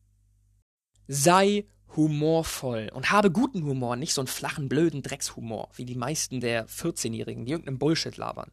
Sei 1.06 1.66
humorvoll 1.96 2.90
und 2.92 3.10
habe 3.10 3.30
guten 3.30 3.64
Humor, 3.64 3.96
nicht 3.96 4.14
so 4.14 4.20
einen 4.20 4.28
flachen, 4.28 4.68
blöden 4.68 5.02
Dreckshumor, 5.02 5.68
wie 5.74 5.84
die 5.84 5.94
meisten 5.94 6.40
der 6.40 6.66
14-Jährigen, 6.66 7.44
die 7.44 7.52
irgendeinen 7.52 7.78
Bullshit 7.78 8.16
labern. 8.16 8.50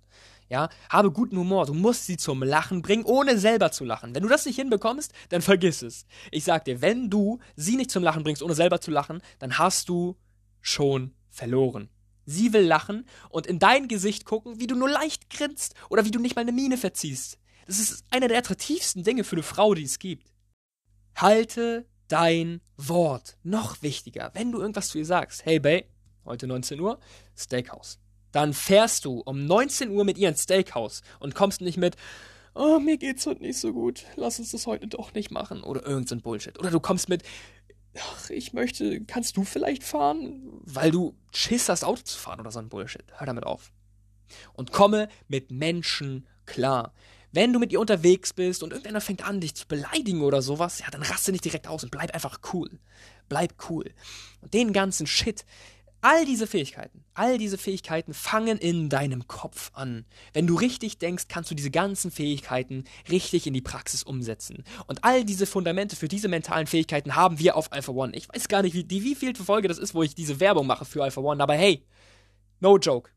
Ja, 0.50 0.70
habe 0.89 1.12
guten 1.12 1.38
Humor. 1.38 1.65
Du 1.65 1.74
musst 1.74 2.05
sie 2.05 2.17
zum 2.17 2.43
Lachen 2.43 2.81
bringen, 2.81 3.05
ohne 3.05 3.38
selber 3.38 3.72
zu 3.72 3.86
lachen. 3.86 4.13
Wenn 4.13 4.24
du 4.24 4.29
das 4.29 4.46
nicht 4.46 4.58
hinbekommst, 4.58 5.13
dann 5.29 5.41
vergiss 5.41 5.81
es. 5.81 6.05
Ich 6.29 6.43
sag 6.43 6.65
dir, 6.65 6.81
wenn 6.81 7.10
du 7.10 7.39
sie 7.55 7.77
nicht 7.77 7.89
zum 7.89 8.03
Lachen 8.03 8.24
bringst, 8.24 8.43
ohne 8.43 8.53
selber 8.53 8.81
zu 8.81 8.91
lachen, 8.91 9.22
dann 9.39 9.58
hast 9.58 9.88
du 9.88 10.17
schon 10.60 11.13
verloren. 11.29 11.89
Sie 12.25 12.51
will 12.51 12.65
lachen 12.65 13.05
und 13.29 13.48
in 13.48 13.60
dein 13.60 13.88
Gesicht 13.88 14.25
gucken, 14.25 14.60
wie 14.60 14.67
du 14.67 14.75
nur 14.75 14.89
leicht 14.89 15.29
grinst 15.29 15.74
oder 15.89 16.05
wie 16.05 16.12
du 16.12 16.20
nicht 16.20 16.36
mal 16.36 16.41
eine 16.41 16.51
Miene 16.51 16.77
verziehst. 16.77 17.39
Das 17.65 17.79
ist 17.79 18.03
einer 18.10 18.27
der 18.27 18.39
attraktivsten 18.39 19.03
Dinge 19.03 19.24
für 19.24 19.38
eine 19.38 19.43
Frau, 19.43 19.74
die 19.74 19.84
es 19.84 20.00
gibt. 20.00 20.34
Halte 21.15 21.86
dein 22.12 22.62
Wort. 22.77 23.38
Noch 23.44 23.82
wichtiger, 23.82 24.32
wenn 24.34 24.51
du 24.51 24.60
irgendwas 24.60 24.89
zu 24.89 24.98
ihr 24.98 25.06
sagst, 25.06 25.46
hey 25.46 25.60
Babe, 25.60 25.86
heute 26.25 26.48
19 26.48 26.80
Uhr, 26.80 27.00
Steakhouse. 27.38 28.00
Dann 28.32 28.53
fährst 28.53 29.06
du 29.06 29.20
um 29.22 29.46
19 29.46 29.89
Uhr 29.91 30.03
mit 30.03 30.18
ihr 30.18 30.30
ins 30.30 30.44
Steakhouse 30.44 31.01
und 31.20 31.36
kommst 31.36 31.62
nicht 31.62 31.77
mit, 31.77 31.96
oh, 32.53 32.80
mir 32.80 32.98
geht's 32.98 33.25
heute 33.25 33.41
nicht 33.41 33.60
so 33.60 33.74
gut, 33.74 34.06
lass 34.15 34.39
uns 34.39 34.51
das 34.51 34.68
heute 34.68 34.88
doch 34.88 35.13
nicht 35.13 35.32
machen 35.32 35.63
oder 35.63 35.86
irgend 35.86 36.10
so 36.10 36.15
Bullshit. 36.18 36.60
Oder 36.60 36.72
du 36.72 36.80
kommst 36.80 37.10
mit, 37.10 37.24
ach, 37.98 38.30
ich 38.30 38.53
möchte, 38.53 39.03
kannst 39.06 39.38
du 39.38 39.44
vielleicht 39.44 39.84
fahren? 39.84 40.62
Weil 40.63 40.91
du 40.91 41.15
Schiss 41.34 41.70
hast, 41.70 41.84
Auto 41.84 42.03
zu 42.03 42.18
fahren 42.18 42.39
oder 42.39 42.51
so 42.51 42.60
ein 42.60 42.70
Bullshit. 42.70 43.06
Hör 43.18 43.27
damit 43.27 43.46
auf. 43.46 43.72
Und 44.53 44.72
komme 44.72 45.10
mit 45.27 45.51
Menschen 45.51 46.27
klar. 46.46 46.94
Wenn 47.31 47.53
du 47.53 47.59
mit 47.59 47.71
ihr 47.71 47.79
unterwegs 47.79 48.33
bist 48.33 48.61
und 48.61 48.71
irgendeiner 48.71 49.01
fängt 49.01 49.25
an, 49.25 49.39
dich 49.39 49.55
zu 49.55 49.67
beleidigen 49.67 50.21
oder 50.21 50.41
sowas, 50.41 50.79
ja, 50.79 50.89
dann 50.91 51.03
raste 51.03 51.31
nicht 51.31 51.45
direkt 51.45 51.67
aus 51.67 51.83
und 51.83 51.91
bleib 51.91 52.13
einfach 52.13 52.39
cool. 52.53 52.69
Bleib 53.29 53.53
cool. 53.69 53.85
Und 54.41 54.53
den 54.53 54.73
ganzen 54.73 55.07
Shit, 55.07 55.45
all 56.01 56.25
diese 56.25 56.47
Fähigkeiten, 56.47 57.05
all 57.13 57.38
diese 57.38 57.57
Fähigkeiten 57.57 58.13
fangen 58.13 58.57
in 58.57 58.89
deinem 58.89 59.27
Kopf 59.27 59.71
an. 59.73 60.05
Wenn 60.33 60.47
du 60.47 60.55
richtig 60.55 60.97
denkst, 60.97 61.25
kannst 61.29 61.51
du 61.51 61.55
diese 61.55 61.71
ganzen 61.71 62.11
Fähigkeiten 62.11 62.83
richtig 63.09 63.47
in 63.47 63.53
die 63.53 63.61
Praxis 63.61 64.03
umsetzen. 64.03 64.63
Und 64.88 65.03
all 65.03 65.23
diese 65.23 65.45
Fundamente 65.45 65.95
für 65.95 66.07
diese 66.07 66.27
mentalen 66.27 66.67
Fähigkeiten 66.67 67.15
haben 67.15 67.39
wir 67.39 67.55
auf 67.55 67.71
Alpha 67.71 67.91
One. 67.91 68.15
Ich 68.15 68.27
weiß 68.27 68.47
gar 68.47 68.63
nicht, 68.63 68.73
wie, 68.73 68.83
die 68.83 69.03
wievielte 69.03 69.43
Folge 69.43 69.67
das 69.67 69.77
ist, 69.77 69.93
wo 69.93 70.03
ich 70.03 70.15
diese 70.15 70.39
Werbung 70.39 70.67
mache 70.67 70.85
für 70.85 71.03
Alpha 71.03 71.21
One, 71.21 71.41
aber 71.41 71.53
hey, 71.53 71.85
no 72.59 72.77
joke. 72.77 73.11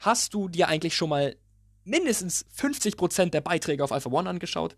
Hast 0.00 0.32
du 0.32 0.48
dir 0.48 0.68
eigentlich 0.68 0.96
schon 0.96 1.10
mal 1.10 1.36
mindestens 1.90 2.46
50% 2.56 3.30
der 3.30 3.40
Beiträge 3.40 3.84
auf 3.84 3.92
Alpha 3.92 4.10
One 4.10 4.28
angeschaut? 4.28 4.76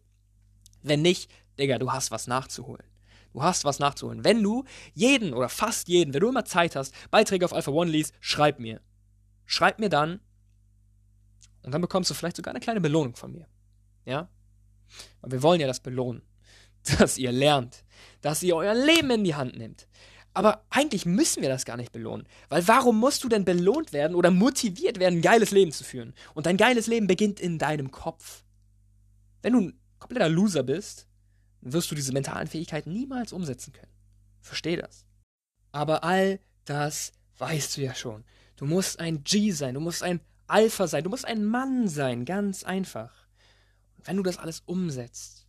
Wenn 0.82 1.02
nicht, 1.02 1.30
Digga, 1.58 1.78
du 1.78 1.92
hast 1.92 2.10
was 2.10 2.26
nachzuholen. 2.26 2.84
Du 3.32 3.42
hast 3.42 3.64
was 3.64 3.78
nachzuholen. 3.78 4.24
Wenn 4.24 4.42
du 4.42 4.64
jeden 4.94 5.32
oder 5.32 5.48
fast 5.48 5.88
jeden, 5.88 6.12
wenn 6.12 6.20
du 6.20 6.28
immer 6.28 6.44
Zeit 6.44 6.76
hast, 6.76 6.94
Beiträge 7.10 7.44
auf 7.44 7.52
Alpha 7.52 7.70
One 7.70 7.90
liest, 7.90 8.14
schreib 8.20 8.58
mir. 8.58 8.80
Schreib 9.46 9.78
mir 9.78 9.88
dann 9.88 10.20
und 11.62 11.72
dann 11.72 11.80
bekommst 11.80 12.10
du 12.10 12.14
vielleicht 12.14 12.36
sogar 12.36 12.52
eine 12.52 12.60
kleine 12.60 12.80
Belohnung 12.80 13.14
von 13.14 13.32
mir. 13.32 13.46
Ja? 14.04 14.28
Weil 15.20 15.32
wir 15.32 15.42
wollen 15.42 15.60
ja 15.60 15.66
das 15.66 15.80
belohnen, 15.80 16.22
dass 16.98 17.18
ihr 17.18 17.32
lernt, 17.32 17.84
dass 18.20 18.42
ihr 18.42 18.56
euer 18.56 18.74
Leben 18.74 19.10
in 19.10 19.24
die 19.24 19.34
Hand 19.34 19.56
nehmt, 19.56 19.86
aber 20.34 20.64
eigentlich 20.70 21.04
müssen 21.04 21.42
wir 21.42 21.48
das 21.48 21.64
gar 21.64 21.76
nicht 21.76 21.92
belohnen. 21.92 22.26
Weil 22.48 22.66
warum 22.66 22.98
musst 22.98 23.22
du 23.22 23.28
denn 23.28 23.44
belohnt 23.44 23.92
werden 23.92 24.14
oder 24.14 24.30
motiviert 24.30 24.98
werden, 24.98 25.18
ein 25.18 25.22
geiles 25.22 25.50
Leben 25.50 25.72
zu 25.72 25.84
führen? 25.84 26.14
Und 26.34 26.46
dein 26.46 26.56
geiles 26.56 26.86
Leben 26.86 27.06
beginnt 27.06 27.38
in 27.40 27.58
deinem 27.58 27.90
Kopf. 27.90 28.44
Wenn 29.42 29.52
du 29.52 29.60
ein 29.60 29.80
kompletter 29.98 30.28
Loser 30.28 30.62
bist, 30.62 31.06
wirst 31.60 31.90
du 31.90 31.94
diese 31.94 32.12
mentalen 32.12 32.48
Fähigkeiten 32.48 32.92
niemals 32.92 33.32
umsetzen 33.32 33.72
können. 33.72 33.92
Versteh 34.40 34.76
das. 34.76 35.04
Aber 35.70 36.02
all 36.04 36.40
das 36.64 37.12
weißt 37.38 37.76
du 37.76 37.82
ja 37.82 37.94
schon. 37.94 38.24
Du 38.56 38.64
musst 38.64 39.00
ein 39.00 39.24
G 39.24 39.50
sein, 39.50 39.74
du 39.74 39.80
musst 39.80 40.02
ein 40.02 40.20
Alpha 40.46 40.86
sein, 40.86 41.04
du 41.04 41.10
musst 41.10 41.24
ein 41.24 41.44
Mann 41.44 41.88
sein, 41.88 42.24
ganz 42.24 42.64
einfach. 42.64 43.12
Und 43.96 44.06
wenn 44.06 44.16
du 44.16 44.22
das 44.22 44.38
alles 44.38 44.60
umsetzt, 44.66 45.41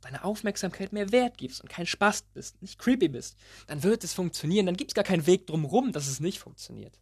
deine 0.00 0.24
Aufmerksamkeit 0.24 0.92
mehr 0.92 1.12
wert 1.12 1.38
gibst 1.38 1.60
und 1.60 1.68
kein 1.68 1.86
Spaß 1.86 2.22
bist, 2.34 2.60
nicht 2.62 2.78
creepy 2.78 3.08
bist, 3.08 3.36
dann 3.66 3.82
wird 3.82 4.04
es 4.04 4.14
funktionieren. 4.14 4.66
Dann 4.66 4.76
gibt 4.76 4.92
es 4.92 4.94
gar 4.94 5.04
keinen 5.04 5.26
Weg 5.26 5.46
drumherum, 5.46 5.92
dass 5.92 6.06
es 6.06 6.20
nicht 6.20 6.38
funktioniert. 6.38 6.98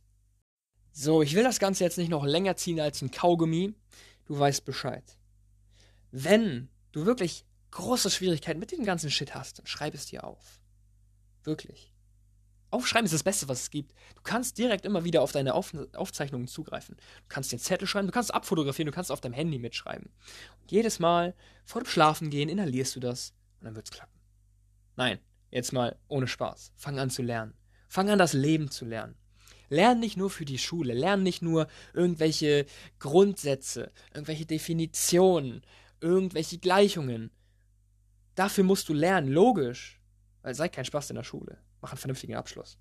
So, 0.93 1.21
ich 1.23 1.35
will 1.35 1.45
das 1.45 1.59
Ganze 1.59 1.85
jetzt 1.85 1.99
nicht 1.99 2.09
noch 2.09 2.25
länger 2.25 2.57
ziehen 2.57 2.81
als 2.81 3.03
ein 3.03 3.11
Kaugummi. 3.11 3.75
Du 4.25 4.39
weißt 4.39 4.65
Bescheid. 4.65 5.05
Wenn 6.11 6.69
du 6.93 7.05
wirklich 7.05 7.45
große 7.71 8.11
Schwierigkeiten 8.11 8.59
mit 8.59 8.73
dem 8.73 8.85
ganzen 8.85 9.11
Shit 9.11 9.35
hast, 9.35 9.59
dann 9.59 9.67
schreib 9.67 9.95
es 9.95 10.07
dir 10.07 10.25
auf. 10.25 10.61
Wirklich. 11.45 11.93
Aufschreiben 12.77 13.07
ist 13.07 13.15
das 13.15 13.23
Beste, 13.23 13.49
was 13.49 13.63
es 13.63 13.71
gibt. 13.71 13.93
Du 14.17 14.21
kannst 14.23 14.59
direkt 14.59 14.85
immer 14.85 15.03
wieder 15.03 15.23
auf 15.23 15.33
deine 15.33 15.55
auf 15.55 15.73
Aufzeichnungen 15.95 16.47
zugreifen. 16.47 16.97
Du 16.97 17.29
kannst 17.31 17.51
den 17.51 17.59
Zettel 17.59 17.89
schreiben, 17.89 18.07
du 18.07 18.13
kannst 18.13 18.35
abfotografieren, 18.35 18.85
du 18.85 18.93
kannst 18.93 19.11
auf 19.11 19.23
deinem 19.23 19.33
Handy 19.33 19.59
mitschreiben. 19.59 20.11
Und 20.61 20.71
jedes 20.71 20.99
Mal 20.99 21.35
vor 21.65 21.83
dem 21.83 21.87
Schlafengehen 21.87 22.51
inhalierst 22.51 22.95
du 22.95 23.01
das 23.01 23.33
und 23.61 23.65
dann 23.65 23.77
wird's 23.77 23.91
klappen. 23.91 24.21
Nein, 24.95 25.21
jetzt 25.51 25.73
mal 25.73 25.97
ohne 26.09 26.29
Spaß. 26.29 26.73
Fang 26.77 26.99
an 26.99 27.09
zu 27.09 27.23
lernen. 27.23 27.55
Fang 27.89 28.11
an, 28.11 28.19
das 28.19 28.35
Leben 28.35 28.71
zu 28.71 28.85
lernen. 28.85 29.17
Lern 29.71 29.99
nicht 29.99 30.19
nur 30.19 30.29
für 30.29 30.45
die 30.45 30.59
Schule, 30.59 30.93
lern 30.93 31.23
nicht 31.23 31.41
nur 31.41 31.69
irgendwelche 31.95 32.67
Grundsätze, 32.99 33.91
irgendwelche 34.13 34.45
Definitionen, 34.45 35.63
irgendwelche 36.03 36.59
Gleichungen. 36.59 37.31
Dafür 38.35 38.65
musst 38.65 38.91
du 38.91 38.93
lernen, 38.93 39.29
logisch. 39.29 39.99
Weil 40.43 40.55
sei 40.55 40.69
kein 40.69 40.85
Spaß 40.85 41.09
in 41.09 41.17
der 41.17 41.25
Schule 41.25 41.59
mach 41.81 41.91
einen 41.91 41.99
vernünftigen 41.99 42.35
Abschluss. 42.35 42.79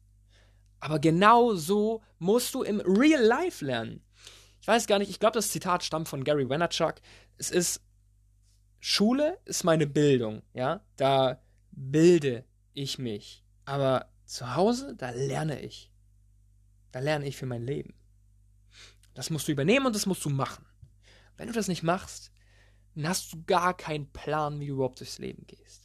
Aber 0.80 1.00
genau 1.00 1.56
so 1.56 2.04
musst 2.20 2.54
du 2.54 2.64
im 2.64 2.80
Real 2.82 3.24
Life 3.24 3.64
lernen. 3.64 4.04
Ich 4.62 4.68
weiß 4.68 4.88
gar 4.88 5.00
nicht, 5.00 5.10
ich 5.10 5.20
glaube, 5.20 5.34
das 5.34 5.52
Zitat 5.52 5.84
stammt 5.84 6.08
von 6.08 6.24
Gary 6.24 6.50
Vaynerchuk. 6.50 6.96
Es 7.38 7.52
ist, 7.52 7.82
Schule 8.80 9.40
ist 9.46 9.64
meine 9.64 9.88
Bildung, 9.88 10.42
ja, 10.54 10.86
da 10.96 11.42
bilde 11.72 12.46
ich 12.74 13.00
mich. 13.00 13.44
Aber 13.66 14.12
zu 14.26 14.56
Hause, 14.56 14.96
da 14.96 15.12
lerne 15.12 15.62
ich. 15.62 15.92
Da 16.92 17.00
lerne 17.00 17.28
ich 17.28 17.38
für 17.38 17.46
mein 17.46 17.64
Leben. 17.64 17.94
Das 19.14 19.30
musst 19.30 19.48
du 19.48 19.52
übernehmen 19.52 19.86
und 19.86 19.96
das 19.96 20.06
musst 20.06 20.24
du 20.26 20.30
machen. 20.30 20.66
Wenn 21.38 21.48
du 21.48 21.54
das 21.54 21.68
nicht 21.68 21.84
machst, 21.84 22.32
dann 22.96 23.08
hast 23.08 23.34
du 23.34 23.44
gar 23.46 23.76
keinen 23.76 24.12
Plan, 24.12 24.60
wie 24.60 24.68
du 24.68 24.74
überhaupt 24.74 25.00
durchs 25.00 25.20
Leben 25.20 25.46
gehst. 25.48 25.85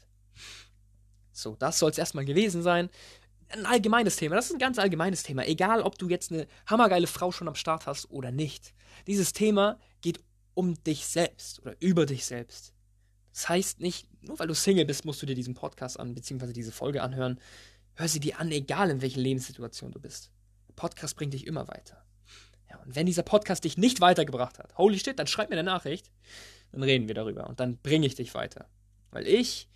So, 1.40 1.56
das 1.56 1.78
soll 1.78 1.90
es 1.90 1.98
erstmal 1.98 2.24
gewesen 2.24 2.62
sein. 2.62 2.90
Ein 3.48 3.66
allgemeines 3.66 4.16
Thema, 4.16 4.36
das 4.36 4.46
ist 4.46 4.52
ein 4.52 4.58
ganz 4.58 4.78
allgemeines 4.78 5.22
Thema. 5.22 5.46
Egal, 5.46 5.82
ob 5.82 5.98
du 5.98 6.08
jetzt 6.08 6.30
eine 6.30 6.46
hammergeile 6.66 7.06
Frau 7.06 7.32
schon 7.32 7.48
am 7.48 7.56
Start 7.56 7.86
hast 7.86 8.10
oder 8.10 8.30
nicht. 8.30 8.74
Dieses 9.06 9.32
Thema 9.32 9.78
geht 10.02 10.20
um 10.54 10.82
dich 10.84 11.06
selbst 11.06 11.60
oder 11.60 11.74
über 11.80 12.06
dich 12.06 12.24
selbst. 12.24 12.72
Das 13.32 13.48
heißt 13.48 13.80
nicht, 13.80 14.06
nur 14.22 14.38
weil 14.38 14.48
du 14.48 14.54
Single 14.54 14.84
bist, 14.84 15.04
musst 15.04 15.22
du 15.22 15.26
dir 15.26 15.34
diesen 15.34 15.54
Podcast 15.54 15.98
an, 15.98 16.14
beziehungsweise 16.14 16.52
diese 16.52 16.72
Folge 16.72 17.02
anhören. 17.02 17.40
Hör 17.94 18.08
sie 18.08 18.20
dir 18.20 18.38
an, 18.38 18.50
egal 18.50 18.90
in 18.90 19.02
welcher 19.02 19.20
Lebenssituation 19.20 19.92
du 19.92 20.00
bist. 20.00 20.30
Der 20.68 20.74
Podcast 20.74 21.16
bringt 21.16 21.34
dich 21.34 21.46
immer 21.46 21.66
weiter. 21.68 22.04
Ja, 22.68 22.78
und 22.84 22.94
wenn 22.94 23.06
dieser 23.06 23.22
Podcast 23.22 23.64
dich 23.64 23.76
nicht 23.76 24.00
weitergebracht 24.00 24.58
hat, 24.58 24.76
holy 24.78 24.98
shit, 24.98 25.18
dann 25.18 25.26
schreib 25.26 25.50
mir 25.50 25.56
eine 25.56 25.64
Nachricht, 25.64 26.10
dann 26.72 26.82
reden 26.82 27.08
wir 27.08 27.14
darüber 27.14 27.48
und 27.48 27.58
dann 27.58 27.78
bringe 27.78 28.06
ich 28.06 28.14
dich 28.14 28.34
weiter. 28.34 28.68
Weil 29.10 29.26
ich 29.26 29.68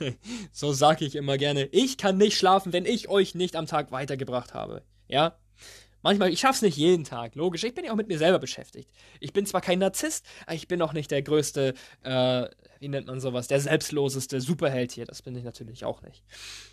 so 0.52 0.72
sage 0.72 1.04
ich 1.04 1.14
immer 1.16 1.38
gerne, 1.38 1.66
ich 1.72 1.98
kann 1.98 2.16
nicht 2.16 2.36
schlafen, 2.36 2.72
wenn 2.72 2.86
ich 2.86 3.08
euch 3.08 3.34
nicht 3.34 3.56
am 3.56 3.66
Tag 3.66 3.92
weitergebracht 3.92 4.54
habe. 4.54 4.82
Ja? 5.08 5.36
Manchmal, 6.02 6.32
ich 6.32 6.38
schaff's 6.38 6.62
nicht 6.62 6.76
jeden 6.76 7.04
Tag, 7.04 7.34
logisch. 7.34 7.64
Ich 7.64 7.74
bin 7.74 7.84
ja 7.84 7.90
auch 7.90 7.96
mit 7.96 8.06
mir 8.06 8.18
selber 8.18 8.38
beschäftigt. 8.38 8.88
Ich 9.18 9.32
bin 9.32 9.44
zwar 9.44 9.60
kein 9.60 9.80
Narzisst, 9.80 10.24
aber 10.46 10.54
ich 10.54 10.68
bin 10.68 10.80
auch 10.80 10.92
nicht 10.92 11.10
der 11.10 11.22
größte, 11.22 11.74
äh, 12.04 12.46
wie 12.78 12.88
nennt 12.88 13.08
man 13.08 13.18
sowas, 13.18 13.48
der 13.48 13.60
selbstloseste 13.60 14.40
Superheld 14.40 14.92
hier. 14.92 15.04
Das 15.04 15.22
bin 15.22 15.34
ich 15.34 15.42
natürlich 15.42 15.84
auch 15.84 16.02
nicht. 16.02 16.22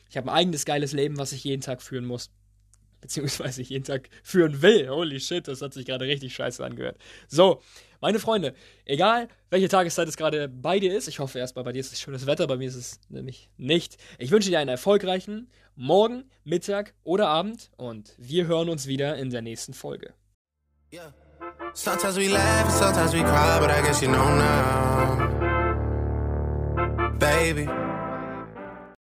Ich 0.10 0.18
habe 0.18 0.30
ein 0.30 0.38
eigenes 0.38 0.66
geiles 0.66 0.94
Leben, 0.94 1.18
was 1.18 1.32
ich 1.32 1.44
jeden 1.44 1.64
Tag 1.64 1.82
führen 1.82 2.06
muss. 2.06 2.30
Beziehungsweise 3.02 3.64
ich 3.64 3.70
jeden 3.70 3.84
Tag 3.84 4.10
führen 4.22 4.62
will. 4.62 4.88
Holy 4.90 5.20
shit, 5.20 5.48
das 5.48 5.62
hat 5.62 5.74
sich 5.74 5.88
gerade 5.88 6.06
richtig 6.06 6.36
scheiße 6.36 6.64
angehört. 6.64 6.98
So, 7.28 7.60
Meine 8.04 8.20
Freunde, 8.20 8.54
egal 8.84 9.30
welche 9.50 9.70
Tageszeit 9.70 10.10
es 10.10 10.18
gerade 10.18 10.50
bei 10.50 10.78
dir 10.78 10.94
ist, 10.94 11.08
ich 11.08 11.20
hoffe 11.20 11.40
erstmal, 11.40 11.64
bei 11.64 11.72
dir 11.72 11.80
ist 11.80 11.94
es 11.94 12.02
schönes 12.02 12.26
Wetter, 12.26 12.48
bei 12.48 12.58
mir 12.58 12.68
ist 12.68 12.76
es 12.76 13.00
nämlich 13.08 13.50
nicht. 13.56 13.96
Ich 14.20 14.30
wünsche 14.30 14.50
dir 14.50 14.60
einen 14.60 14.68
erfolgreichen 14.68 15.50
Morgen, 15.78 16.26
Mittag 16.44 16.96
oder 17.06 17.30
Abend 17.30 17.72
und 17.78 18.14
wir 18.18 18.46
hören 18.46 18.68
uns 18.68 18.88
wieder 18.88 19.16
in 19.16 19.30
der 19.30 19.42
nächsten 19.42 19.74
Folge. 19.74 20.14
Yeah. 20.94 21.14
Sometimes 21.74 22.18
we 22.18 22.28
laugh 22.28 22.70
sometimes 22.70 23.14
we 23.14 23.22
cry, 23.22 23.58
but 23.62 23.72
I 23.72 23.82
guess 23.82 24.02
you 24.02 24.10
know 24.10 24.36
now. 24.36 25.30
Baby. 27.18 27.70